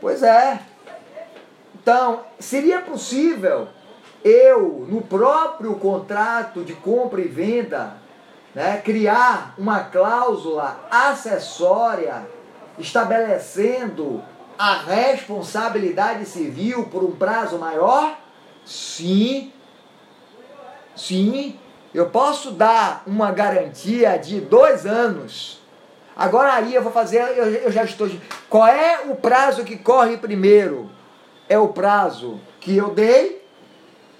[0.01, 0.63] Pois é.
[1.75, 3.69] Então, seria possível
[4.25, 7.99] eu, no próprio contrato de compra e venda,
[8.55, 12.27] né, criar uma cláusula acessória
[12.79, 14.25] estabelecendo
[14.59, 18.17] a responsabilidade civil por um prazo maior?
[18.65, 19.53] Sim.
[20.97, 21.61] Sim.
[21.97, 25.63] Eu posso dar uma garantia de dois anos.
[26.15, 28.07] Agora aí eu vou fazer, eu, eu já estou.
[28.51, 30.91] Qual é o prazo que corre primeiro?
[31.49, 33.43] É o prazo que eu dei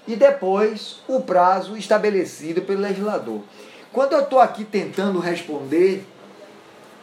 [0.07, 3.43] e depois o prazo estabelecido pelo legislador.
[3.93, 6.03] Quando eu estou aqui tentando responder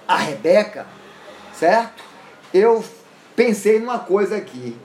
[0.09, 0.89] a Rebeca,
[1.53, 2.03] certo?
[2.53, 2.85] Eu
[3.37, 4.77] pensei numa coisa aqui.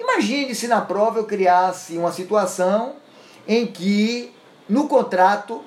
[0.00, 2.96] Imagine se na prova eu criasse uma situação
[3.46, 4.34] em que
[4.70, 5.62] no contrato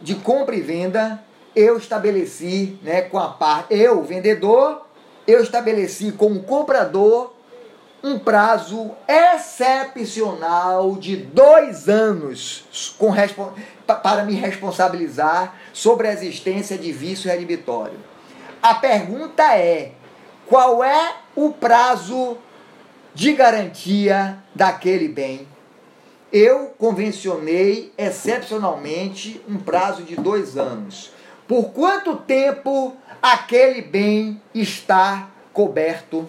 [0.00, 1.22] de compra e venda
[1.56, 4.86] eu estabeleci, né, com a parte, eu, vendedor,
[5.26, 7.34] eu estabeleci com o comprador
[8.02, 13.12] um prazo excepcional de dois anos com,
[13.84, 17.98] para me responsabilizar sobre a existência de vício redibitório.
[18.62, 19.92] A pergunta é:
[20.46, 22.38] qual é o prazo
[23.14, 25.57] de garantia daquele bem?
[26.32, 31.10] Eu convencionei excepcionalmente um prazo de dois anos.
[31.46, 36.28] Por quanto tempo aquele bem está coberto?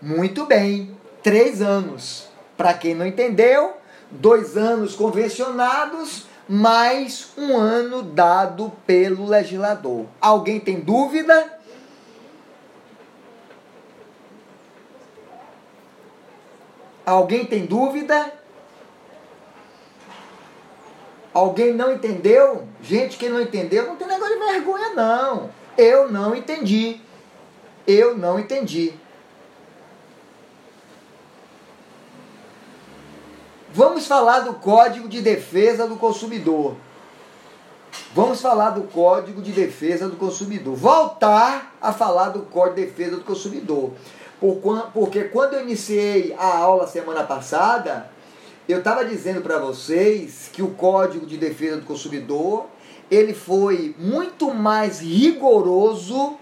[0.00, 2.28] Muito bem, três anos.
[2.56, 3.74] Para quem não entendeu,
[4.10, 10.06] dois anos convencionados, mais um ano dado pelo legislador.
[10.20, 11.53] Alguém tem dúvida?
[17.04, 18.32] Alguém tem dúvida?
[21.32, 22.66] Alguém não entendeu?
[22.80, 25.50] Gente que não entendeu, não tem negócio de vergonha, não.
[25.76, 27.00] Eu não entendi.
[27.86, 28.94] Eu não entendi.
[33.72, 36.76] Vamos falar do Código de Defesa do Consumidor.
[38.14, 40.76] Vamos falar do Código de Defesa do Consumidor.
[40.76, 43.90] Voltar a falar do Código de Defesa do Consumidor.
[44.92, 48.10] Porque quando eu iniciei a aula semana passada,
[48.68, 52.66] eu estava dizendo para vocês que o Código de Defesa do Consumidor
[53.10, 56.36] ele foi muito mais rigoroso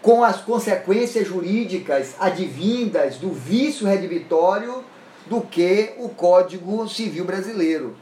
[0.00, 4.84] com as consequências jurídicas advindas do vício redibitório
[5.26, 7.96] do que o Código Civil Brasileiro.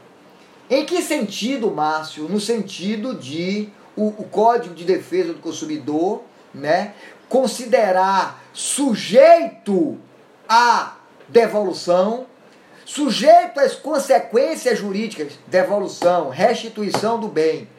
[0.69, 2.27] Em que sentido, Márcio?
[2.29, 6.21] No sentido de o, o Código de Defesa do Consumidor
[6.53, 6.93] né,
[7.27, 9.99] considerar sujeito
[10.49, 10.95] à
[11.27, 12.25] devolução,
[12.83, 17.69] sujeito às consequências jurídicas, devolução, restituição do bem,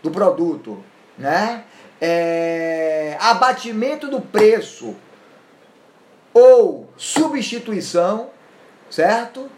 [0.00, 0.78] do produto,
[1.18, 1.64] né?
[2.00, 4.94] É, abatimento do preço
[6.32, 8.30] ou substituição,
[8.88, 9.50] certo?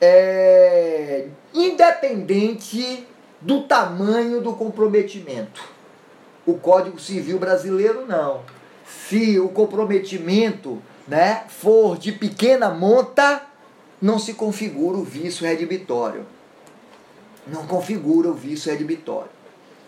[0.00, 3.06] É, independente
[3.38, 5.62] do tamanho do comprometimento.
[6.46, 8.40] O Código Civil brasileiro não.
[9.12, 13.42] Se o comprometimento né, for de pequena monta,
[14.00, 16.24] não se configura o vício redibitório.
[17.46, 19.28] Não configura o vício redibitório.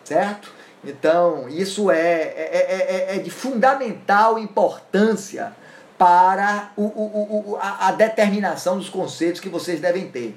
[0.05, 0.53] Certo?
[0.85, 5.57] Então, isso é, é, é, é de fundamental importância
[5.97, 10.37] para o, o, o, a, a determinação dos conceitos que vocês devem ter.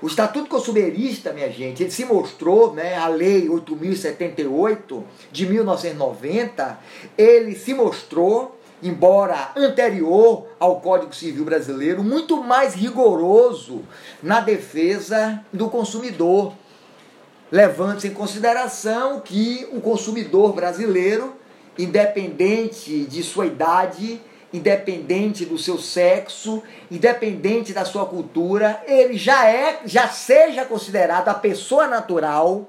[0.00, 6.78] O Estatuto Consumerista, minha gente, ele se mostrou, né, a Lei 8.078 de 1990,
[7.16, 13.82] ele se mostrou, embora anterior ao Código Civil Brasileiro, muito mais rigoroso
[14.22, 16.52] na defesa do consumidor,
[17.50, 21.34] levando-se em consideração que o consumidor brasileiro,
[21.78, 24.20] independente de sua idade,
[24.52, 31.34] independente do seu sexo, independente da sua cultura, ele já é, já seja considerado a
[31.34, 32.68] pessoa natural,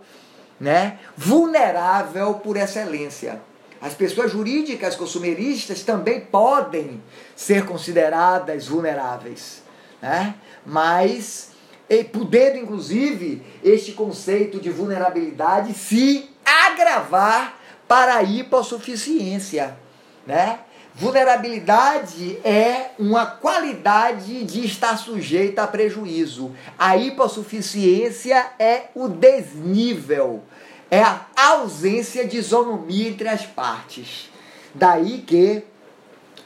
[0.60, 3.42] né, vulnerável por excelência.
[3.80, 7.02] As pessoas jurídicas consumeristas também podem
[7.36, 9.62] ser consideradas vulneráveis,
[10.02, 10.34] né?
[10.66, 11.52] Mas
[11.90, 17.58] e podendo inclusive este conceito de vulnerabilidade se agravar
[17.88, 19.78] para a hipossuficiência,
[20.26, 20.60] né?
[21.00, 26.56] Vulnerabilidade é uma qualidade de estar sujeito a prejuízo.
[26.76, 30.42] A hipossuficiência é o desnível,
[30.90, 34.32] é a ausência de isonomia entre as partes.
[34.74, 35.62] Daí que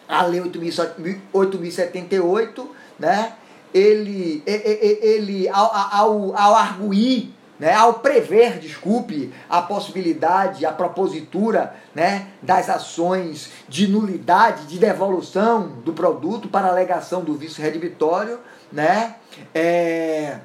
[0.06, 2.68] a Lei 8.078,
[3.00, 3.32] né,
[3.74, 11.76] ele, ele, ele ao, ao, ao arguir né, ao prever, desculpe, a possibilidade, a propositura
[11.94, 18.40] né, das ações de nulidade, de devolução do produto para alegação do vício redibitório,
[18.72, 19.16] né,
[19.54, 20.40] é,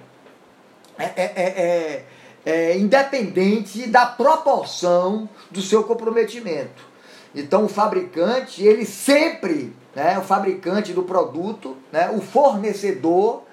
[0.98, 2.04] é, é, é,
[2.44, 6.84] é, independente da proporção do seu comprometimento.
[7.34, 13.44] Então o fabricante, ele sempre, né, o fabricante do produto, né, o fornecedor,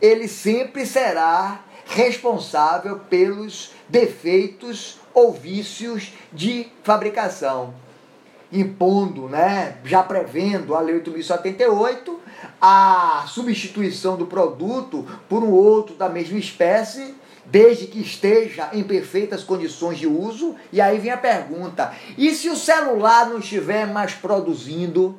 [0.00, 1.60] ele sempre será
[1.90, 7.74] responsável pelos defeitos ou vícios de fabricação,
[8.52, 12.20] impondo, né, já prevendo a Lei 8078,
[12.60, 17.14] a substituição do produto por um outro da mesma espécie,
[17.44, 20.54] desde que esteja em perfeitas condições de uso.
[20.72, 25.18] E aí vem a pergunta: e se o celular não estiver mais produzindo?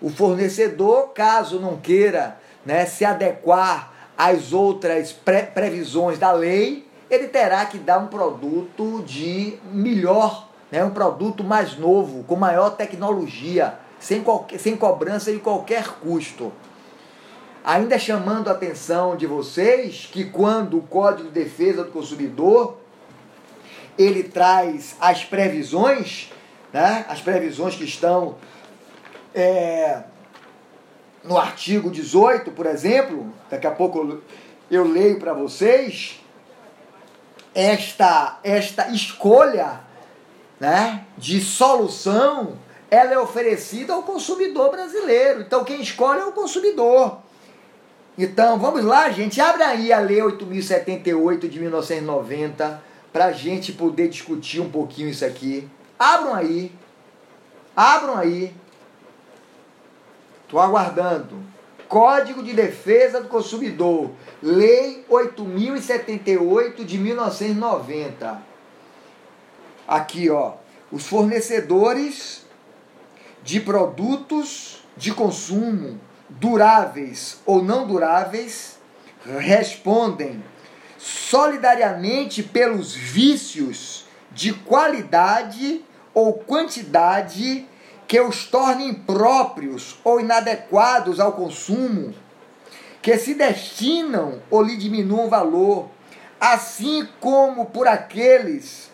[0.00, 7.28] O fornecedor, caso não queira né, se adequar às outras pre previsões da lei, ele
[7.28, 13.78] terá que dar um produto de melhor, né, um produto mais novo, com maior tecnologia,
[13.98, 16.52] sem, qualquer, sem cobrança de qualquer custo.
[17.64, 22.76] Ainda chamando a atenção de vocês que quando o Código de Defesa do Consumidor
[23.96, 26.30] ele traz as previsões,
[26.74, 28.36] né, as previsões que estão
[29.34, 30.02] é,
[31.22, 34.22] no artigo 18, por exemplo, daqui a pouco
[34.70, 36.20] eu, leio para vocês,
[37.54, 39.80] esta, esta escolha
[40.58, 42.56] né, de solução
[42.90, 45.42] ela é oferecida ao consumidor brasileiro.
[45.42, 47.18] Então quem escolhe é o consumidor.
[48.18, 49.40] Então vamos lá, gente.
[49.40, 55.24] Abre aí a Lei 8078 de 1990 para a gente poder discutir um pouquinho isso
[55.24, 55.68] aqui.
[55.98, 56.72] Abram aí.
[57.76, 58.52] Abram aí.
[60.50, 61.44] Estou aguardando.
[61.86, 64.10] Código de Defesa do Consumidor,
[64.42, 68.42] Lei 8078 de 1990.
[69.86, 70.54] Aqui, ó,
[70.90, 72.44] os fornecedores
[73.44, 78.76] de produtos de consumo duráveis ou não duráveis
[79.38, 80.42] respondem
[80.98, 87.68] solidariamente pelos vícios de qualidade ou quantidade
[88.10, 92.12] que os tornem próprios ou inadequados ao consumo,
[93.00, 95.88] que se destinam ou lhe diminuam valor,
[96.40, 98.90] assim como por aqueles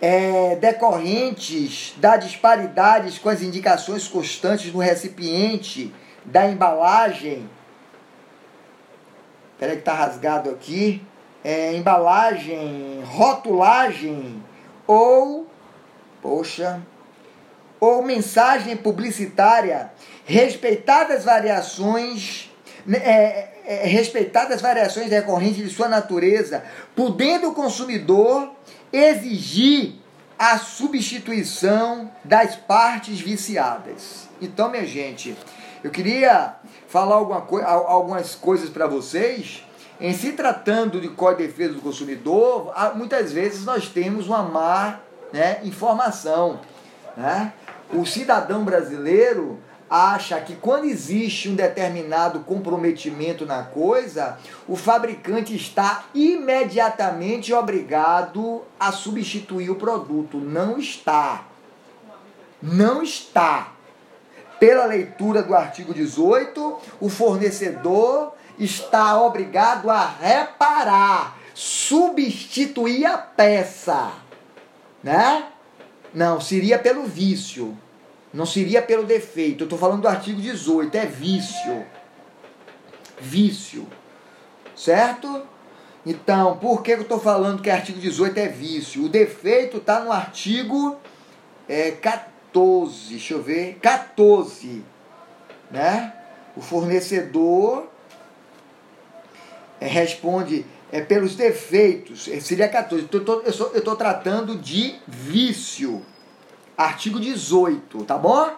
[0.00, 5.92] é, decorrentes da disparidades com as indicações constantes no recipiente,
[6.24, 7.50] da embalagem.
[9.54, 11.04] Espera que está rasgado aqui.
[11.42, 14.44] É, embalagem, rotulagem
[14.86, 15.48] ou,
[16.22, 16.80] poxa,
[17.80, 19.92] ou mensagem publicitária,
[20.24, 22.50] respeitadas variações,
[22.86, 26.64] né, é, é, respeitadas variações decorrentes de sua natureza,
[26.96, 28.52] podendo o consumidor
[28.92, 29.94] exigir
[30.38, 34.28] a substituição das partes viciadas.
[34.40, 35.36] Então, minha gente,
[35.82, 36.54] eu queria
[36.86, 39.64] falar alguma co algumas coisas para vocês.
[40.00, 45.00] Em se tratando de Código de Defesa do Consumidor, muitas vezes nós temos uma má
[45.32, 46.60] né, informação.
[47.16, 47.52] Né?
[47.92, 49.58] O cidadão brasileiro
[49.88, 58.92] acha que quando existe um determinado comprometimento na coisa, o fabricante está imediatamente obrigado a
[58.92, 60.36] substituir o produto.
[60.36, 61.46] Não está.
[62.60, 63.72] Não está.
[64.60, 74.10] Pela leitura do artigo 18, o fornecedor está obrigado a reparar, substituir a peça,
[75.02, 75.46] né?
[76.18, 77.78] Não, seria pelo vício.
[78.34, 79.62] Não seria pelo defeito.
[79.62, 81.86] Eu estou falando do artigo 18, é vício.
[83.20, 83.86] Vício.
[84.74, 85.46] Certo?
[86.04, 89.04] Então, por que eu estou falando que artigo 18 é vício?
[89.04, 90.96] O defeito está no artigo
[91.68, 93.10] é, 14.
[93.10, 93.78] Deixa eu ver.
[93.80, 94.82] 14.
[95.70, 96.12] Né?
[96.56, 97.86] O fornecedor
[99.80, 102.28] é, responde é, pelos defeitos.
[102.28, 103.08] É, seria 14.
[103.12, 106.04] Eu estou tratando de vício.
[106.76, 108.50] Artigo 18, tá bom?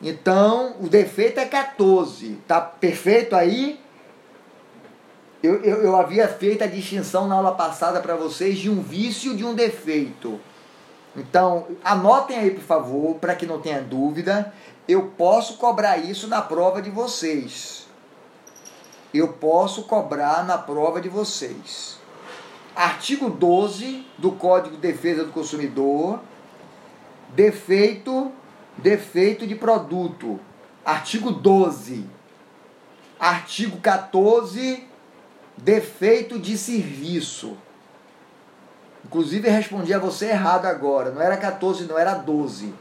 [0.00, 2.38] Então, o defeito é 14.
[2.46, 3.80] Tá perfeito aí?
[5.42, 9.32] Eu, eu, eu havia feito a distinção na aula passada para vocês de um vício
[9.32, 10.40] e de um defeito.
[11.16, 14.52] Então, anotem aí, por favor, para que não tenha dúvida.
[14.86, 17.83] Eu posso cobrar isso na prova de vocês
[19.18, 21.98] eu posso cobrar na prova de vocês.
[22.74, 26.20] Artigo 12 do Código de Defesa do Consumidor,
[27.28, 28.32] defeito,
[28.76, 30.40] defeito de produto.
[30.84, 32.04] Artigo 12.
[33.20, 34.84] Artigo 14,
[35.56, 37.56] defeito de serviço.
[39.04, 42.74] Inclusive respondi a você errado agora, não era 14, não era 12,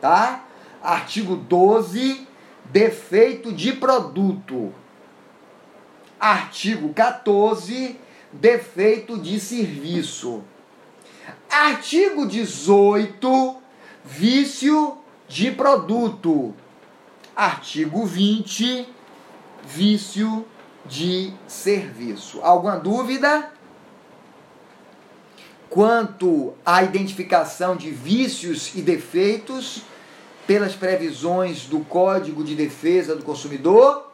[0.00, 0.44] tá?
[0.82, 2.26] Artigo 12,
[2.66, 4.72] defeito de produto.
[6.20, 7.98] Artigo 14,
[8.30, 10.44] defeito de serviço.
[11.48, 13.56] Artigo 18,
[14.04, 16.54] vício de produto.
[17.34, 18.86] Artigo 20,
[19.64, 20.44] vício
[20.84, 22.40] de serviço.
[22.42, 23.50] Alguma dúvida?
[25.70, 29.84] Quanto à identificação de vícios e defeitos
[30.46, 34.09] pelas previsões do Código de Defesa do Consumidor?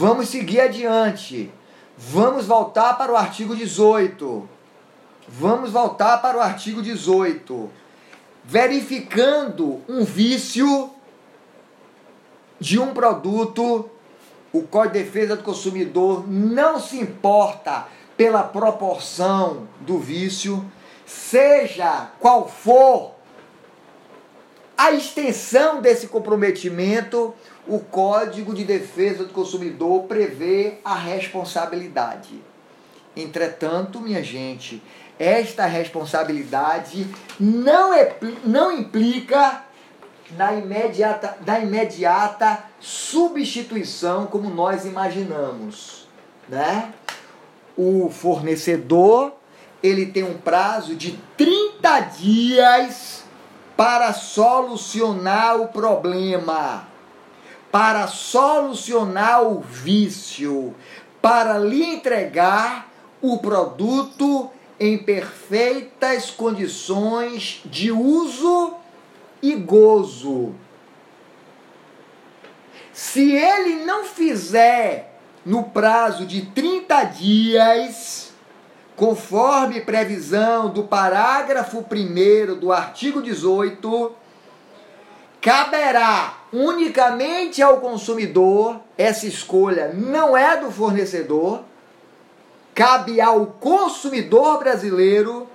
[0.00, 1.52] Vamos seguir adiante.
[1.94, 4.48] Vamos voltar para o artigo 18.
[5.28, 7.68] Vamos voltar para o artigo 18.
[8.42, 10.88] Verificando um vício
[12.58, 13.90] de um produto,
[14.50, 17.86] o Código de Defesa do Consumidor não se importa
[18.16, 20.64] pela proporção do vício,
[21.04, 23.16] seja qual for
[24.80, 27.34] a extensão desse comprometimento,
[27.68, 32.42] o Código de Defesa do Consumidor prevê a responsabilidade.
[33.14, 34.82] Entretanto, minha gente,
[35.18, 37.06] esta responsabilidade
[37.38, 39.66] não, é, não implica
[40.34, 46.08] na imediata, na imediata substituição como nós imaginamos,
[46.48, 46.94] né?
[47.76, 49.34] O fornecedor,
[49.82, 53.19] ele tem um prazo de 30 dias
[53.80, 56.86] para solucionar o problema,
[57.72, 60.74] para solucionar o vício,
[61.22, 62.90] para lhe entregar
[63.22, 68.74] o produto em perfeitas condições de uso
[69.40, 70.54] e gozo.
[72.92, 78.29] Se ele não fizer no prazo de 30 dias,
[79.00, 84.12] conforme previsão do parágrafo 1 do artigo 18,
[85.40, 91.62] caberá unicamente ao consumidor, essa escolha não é do fornecedor,
[92.74, 95.48] cabe ao consumidor brasileiro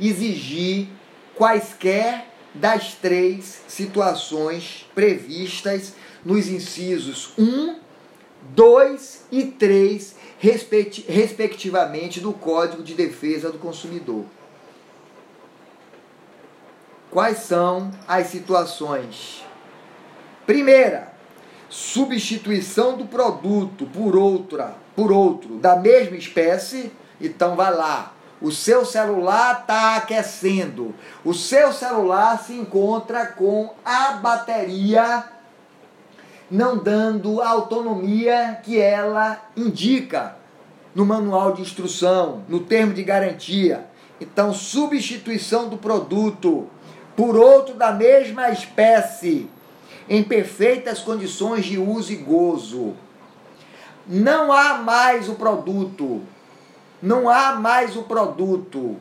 [0.00, 0.88] exigir
[1.34, 2.24] quaisquer
[2.54, 5.92] das três situações previstas
[6.24, 7.76] nos incisos 1,
[8.54, 14.24] 2 e 3 respectivamente, do Código de Defesa do Consumidor.
[17.10, 19.44] Quais são as situações?
[20.46, 21.12] Primeira,
[21.68, 26.92] substituição do produto por outra, por outro da mesma espécie.
[27.20, 30.94] Então vai lá, o seu celular está aquecendo.
[31.24, 35.24] O seu celular se encontra com a bateria
[36.50, 40.36] não dando a autonomia que ela indica
[40.94, 43.86] no manual de instrução, no termo de garantia.
[44.20, 46.66] Então, substituição do produto
[47.14, 49.48] por outro da mesma espécie,
[50.08, 52.94] em perfeitas condições de uso e gozo.
[54.06, 56.22] Não há mais o produto.
[57.02, 58.96] Não há mais o produto.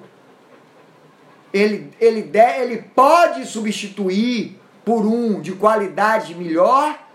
[1.54, 2.30] Ele, ele,
[2.60, 7.07] ele pode substituir por um de qualidade melhor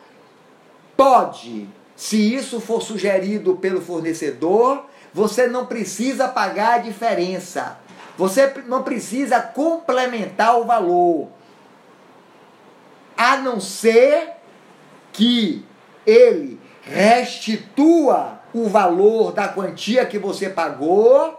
[0.96, 7.78] Pode, se isso for sugerido pelo fornecedor, você não precisa pagar a diferença.
[8.16, 11.28] Você não precisa complementar o valor.
[13.16, 14.30] A não ser
[15.12, 15.64] que
[16.06, 21.38] ele restitua o valor da quantia que você pagou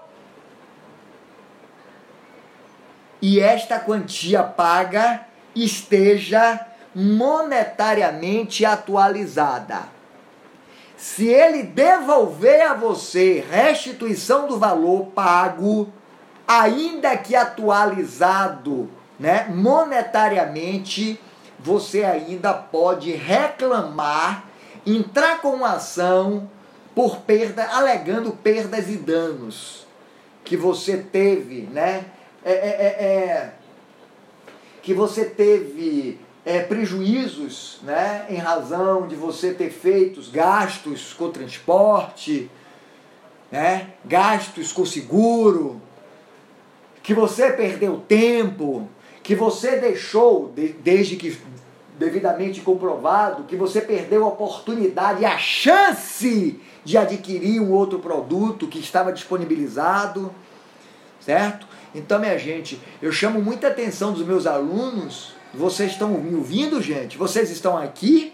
[3.21, 5.25] e esta quantia paga
[5.55, 6.59] esteja
[6.95, 9.83] monetariamente atualizada.
[10.97, 15.91] Se ele devolver a você restituição do valor pago,
[16.47, 18.89] ainda que atualizado,
[19.19, 21.19] né, monetariamente,
[21.59, 24.45] você ainda pode reclamar,
[24.85, 26.49] entrar com uma ação
[26.93, 29.87] por perda, alegando perdas e danos
[30.43, 32.05] que você teve, né?
[32.45, 33.53] É, é, é, é
[34.81, 42.49] que você teve é, prejuízos né, em razão de você ter feito gastos com transporte,
[43.51, 45.81] né, gastos com seguro,
[47.01, 48.87] que você perdeu tempo,
[49.21, 51.37] que você deixou, de, desde que
[51.97, 58.79] devidamente comprovado, que você perdeu a oportunidade, a chance de adquirir um outro produto que
[58.79, 60.33] estava disponibilizado,
[61.19, 61.67] certo?
[61.95, 67.17] Então, minha gente, eu chamo muita atenção dos meus alunos vocês estão me ouvindo, gente?
[67.17, 68.33] Vocês estão aqui?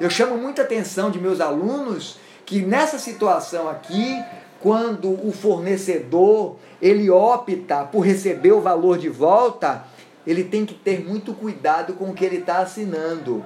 [0.00, 4.22] Eu chamo muita atenção de meus alunos que nessa situação aqui,
[4.60, 9.84] quando o fornecedor ele opta por receber o valor de volta,
[10.26, 13.44] ele tem que ter muito cuidado com o que ele está assinando.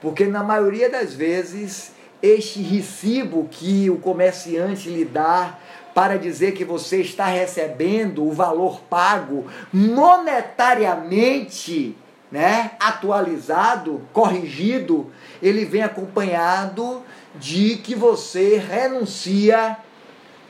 [0.00, 5.56] Porque na maioria das vezes, este recibo que o comerciante lhe dá
[5.94, 11.96] para dizer que você está recebendo o valor pago monetariamente,
[12.30, 15.10] né, atualizado, corrigido,
[15.42, 17.02] ele vem acompanhado
[17.34, 19.76] de que você renuncia,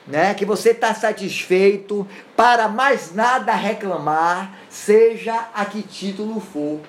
[0.06, 2.06] né, que você está satisfeito
[2.36, 6.80] para mais nada reclamar, seja a que título for.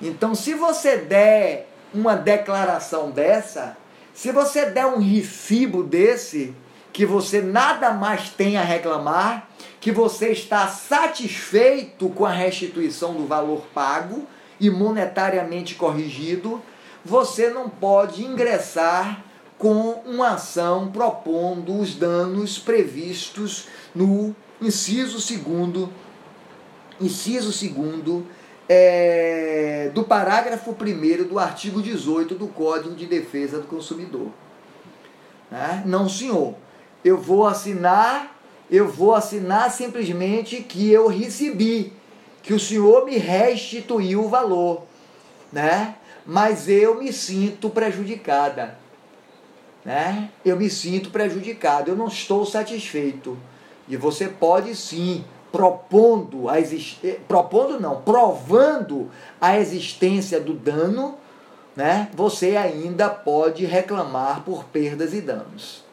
[0.00, 3.76] Então, se você der uma declaração dessa,
[4.12, 6.54] se você der um recibo desse,
[6.92, 9.48] que você nada mais tem a reclamar,
[9.86, 14.26] que você está satisfeito com a restituição do valor pago
[14.58, 16.60] e monetariamente corrigido,
[17.04, 19.22] você não pode ingressar
[19.56, 25.88] com uma ação propondo os danos previstos no inciso segundo,
[27.00, 28.26] inciso segundo
[28.68, 34.32] é, do parágrafo 1 do artigo 18 do Código de Defesa do Consumidor.
[35.48, 35.84] Né?
[35.86, 36.56] Não, senhor.
[37.04, 38.35] Eu vou assinar,
[38.70, 41.92] eu vou assinar simplesmente que eu recebi,
[42.42, 44.82] que o senhor me restituiu o valor,
[45.52, 45.96] né?
[46.24, 48.76] Mas eu me sinto prejudicada,
[49.84, 50.30] né?
[50.44, 53.38] Eu me sinto prejudicado, eu não estou satisfeito.
[53.88, 59.10] E você pode sim propondo a existência, propondo não, provando
[59.40, 61.16] a existência do dano,
[61.76, 62.10] né?
[62.14, 65.85] Você ainda pode reclamar por perdas e danos.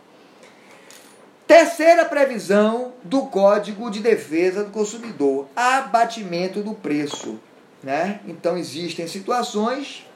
[1.47, 7.39] Terceira previsão do Código de Defesa do Consumidor: abatimento do preço,
[7.83, 8.21] né?
[8.25, 10.07] Então existem situações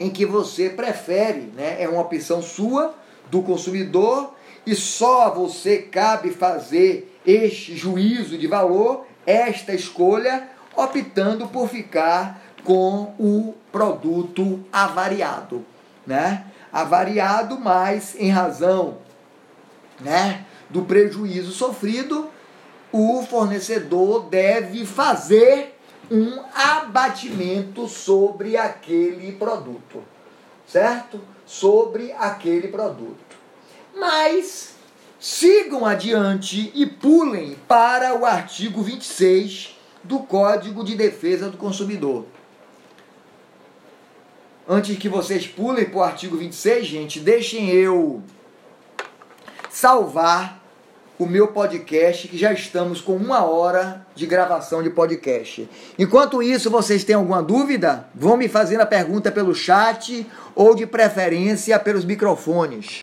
[0.00, 1.76] em que você prefere, né?
[1.78, 2.94] É uma opção sua
[3.30, 4.34] do consumidor
[4.66, 13.14] e só você cabe fazer este juízo de valor, esta escolha, optando por ficar com
[13.18, 15.64] o produto avariado,
[16.06, 16.46] né?
[16.72, 19.03] Avariado, mas em razão,
[20.00, 22.28] né, do prejuízo sofrido,
[22.92, 25.74] o fornecedor deve fazer
[26.10, 30.02] um abatimento sobre aquele produto,
[30.66, 31.20] certo?
[31.46, 33.36] Sobre aquele produto.
[33.96, 34.74] Mas
[35.18, 42.26] sigam adiante e pulem para o artigo 26 do Código de Defesa do Consumidor.
[44.68, 48.22] Antes que vocês pulem para o artigo 26, gente, deixem eu
[49.74, 50.62] salvar
[51.18, 55.68] o meu podcast, que já estamos com uma hora de gravação de podcast.
[55.98, 58.06] Enquanto isso, vocês têm alguma dúvida?
[58.14, 62.86] Vão me fazendo a pergunta pelo chat ou de preferência pelos microfones.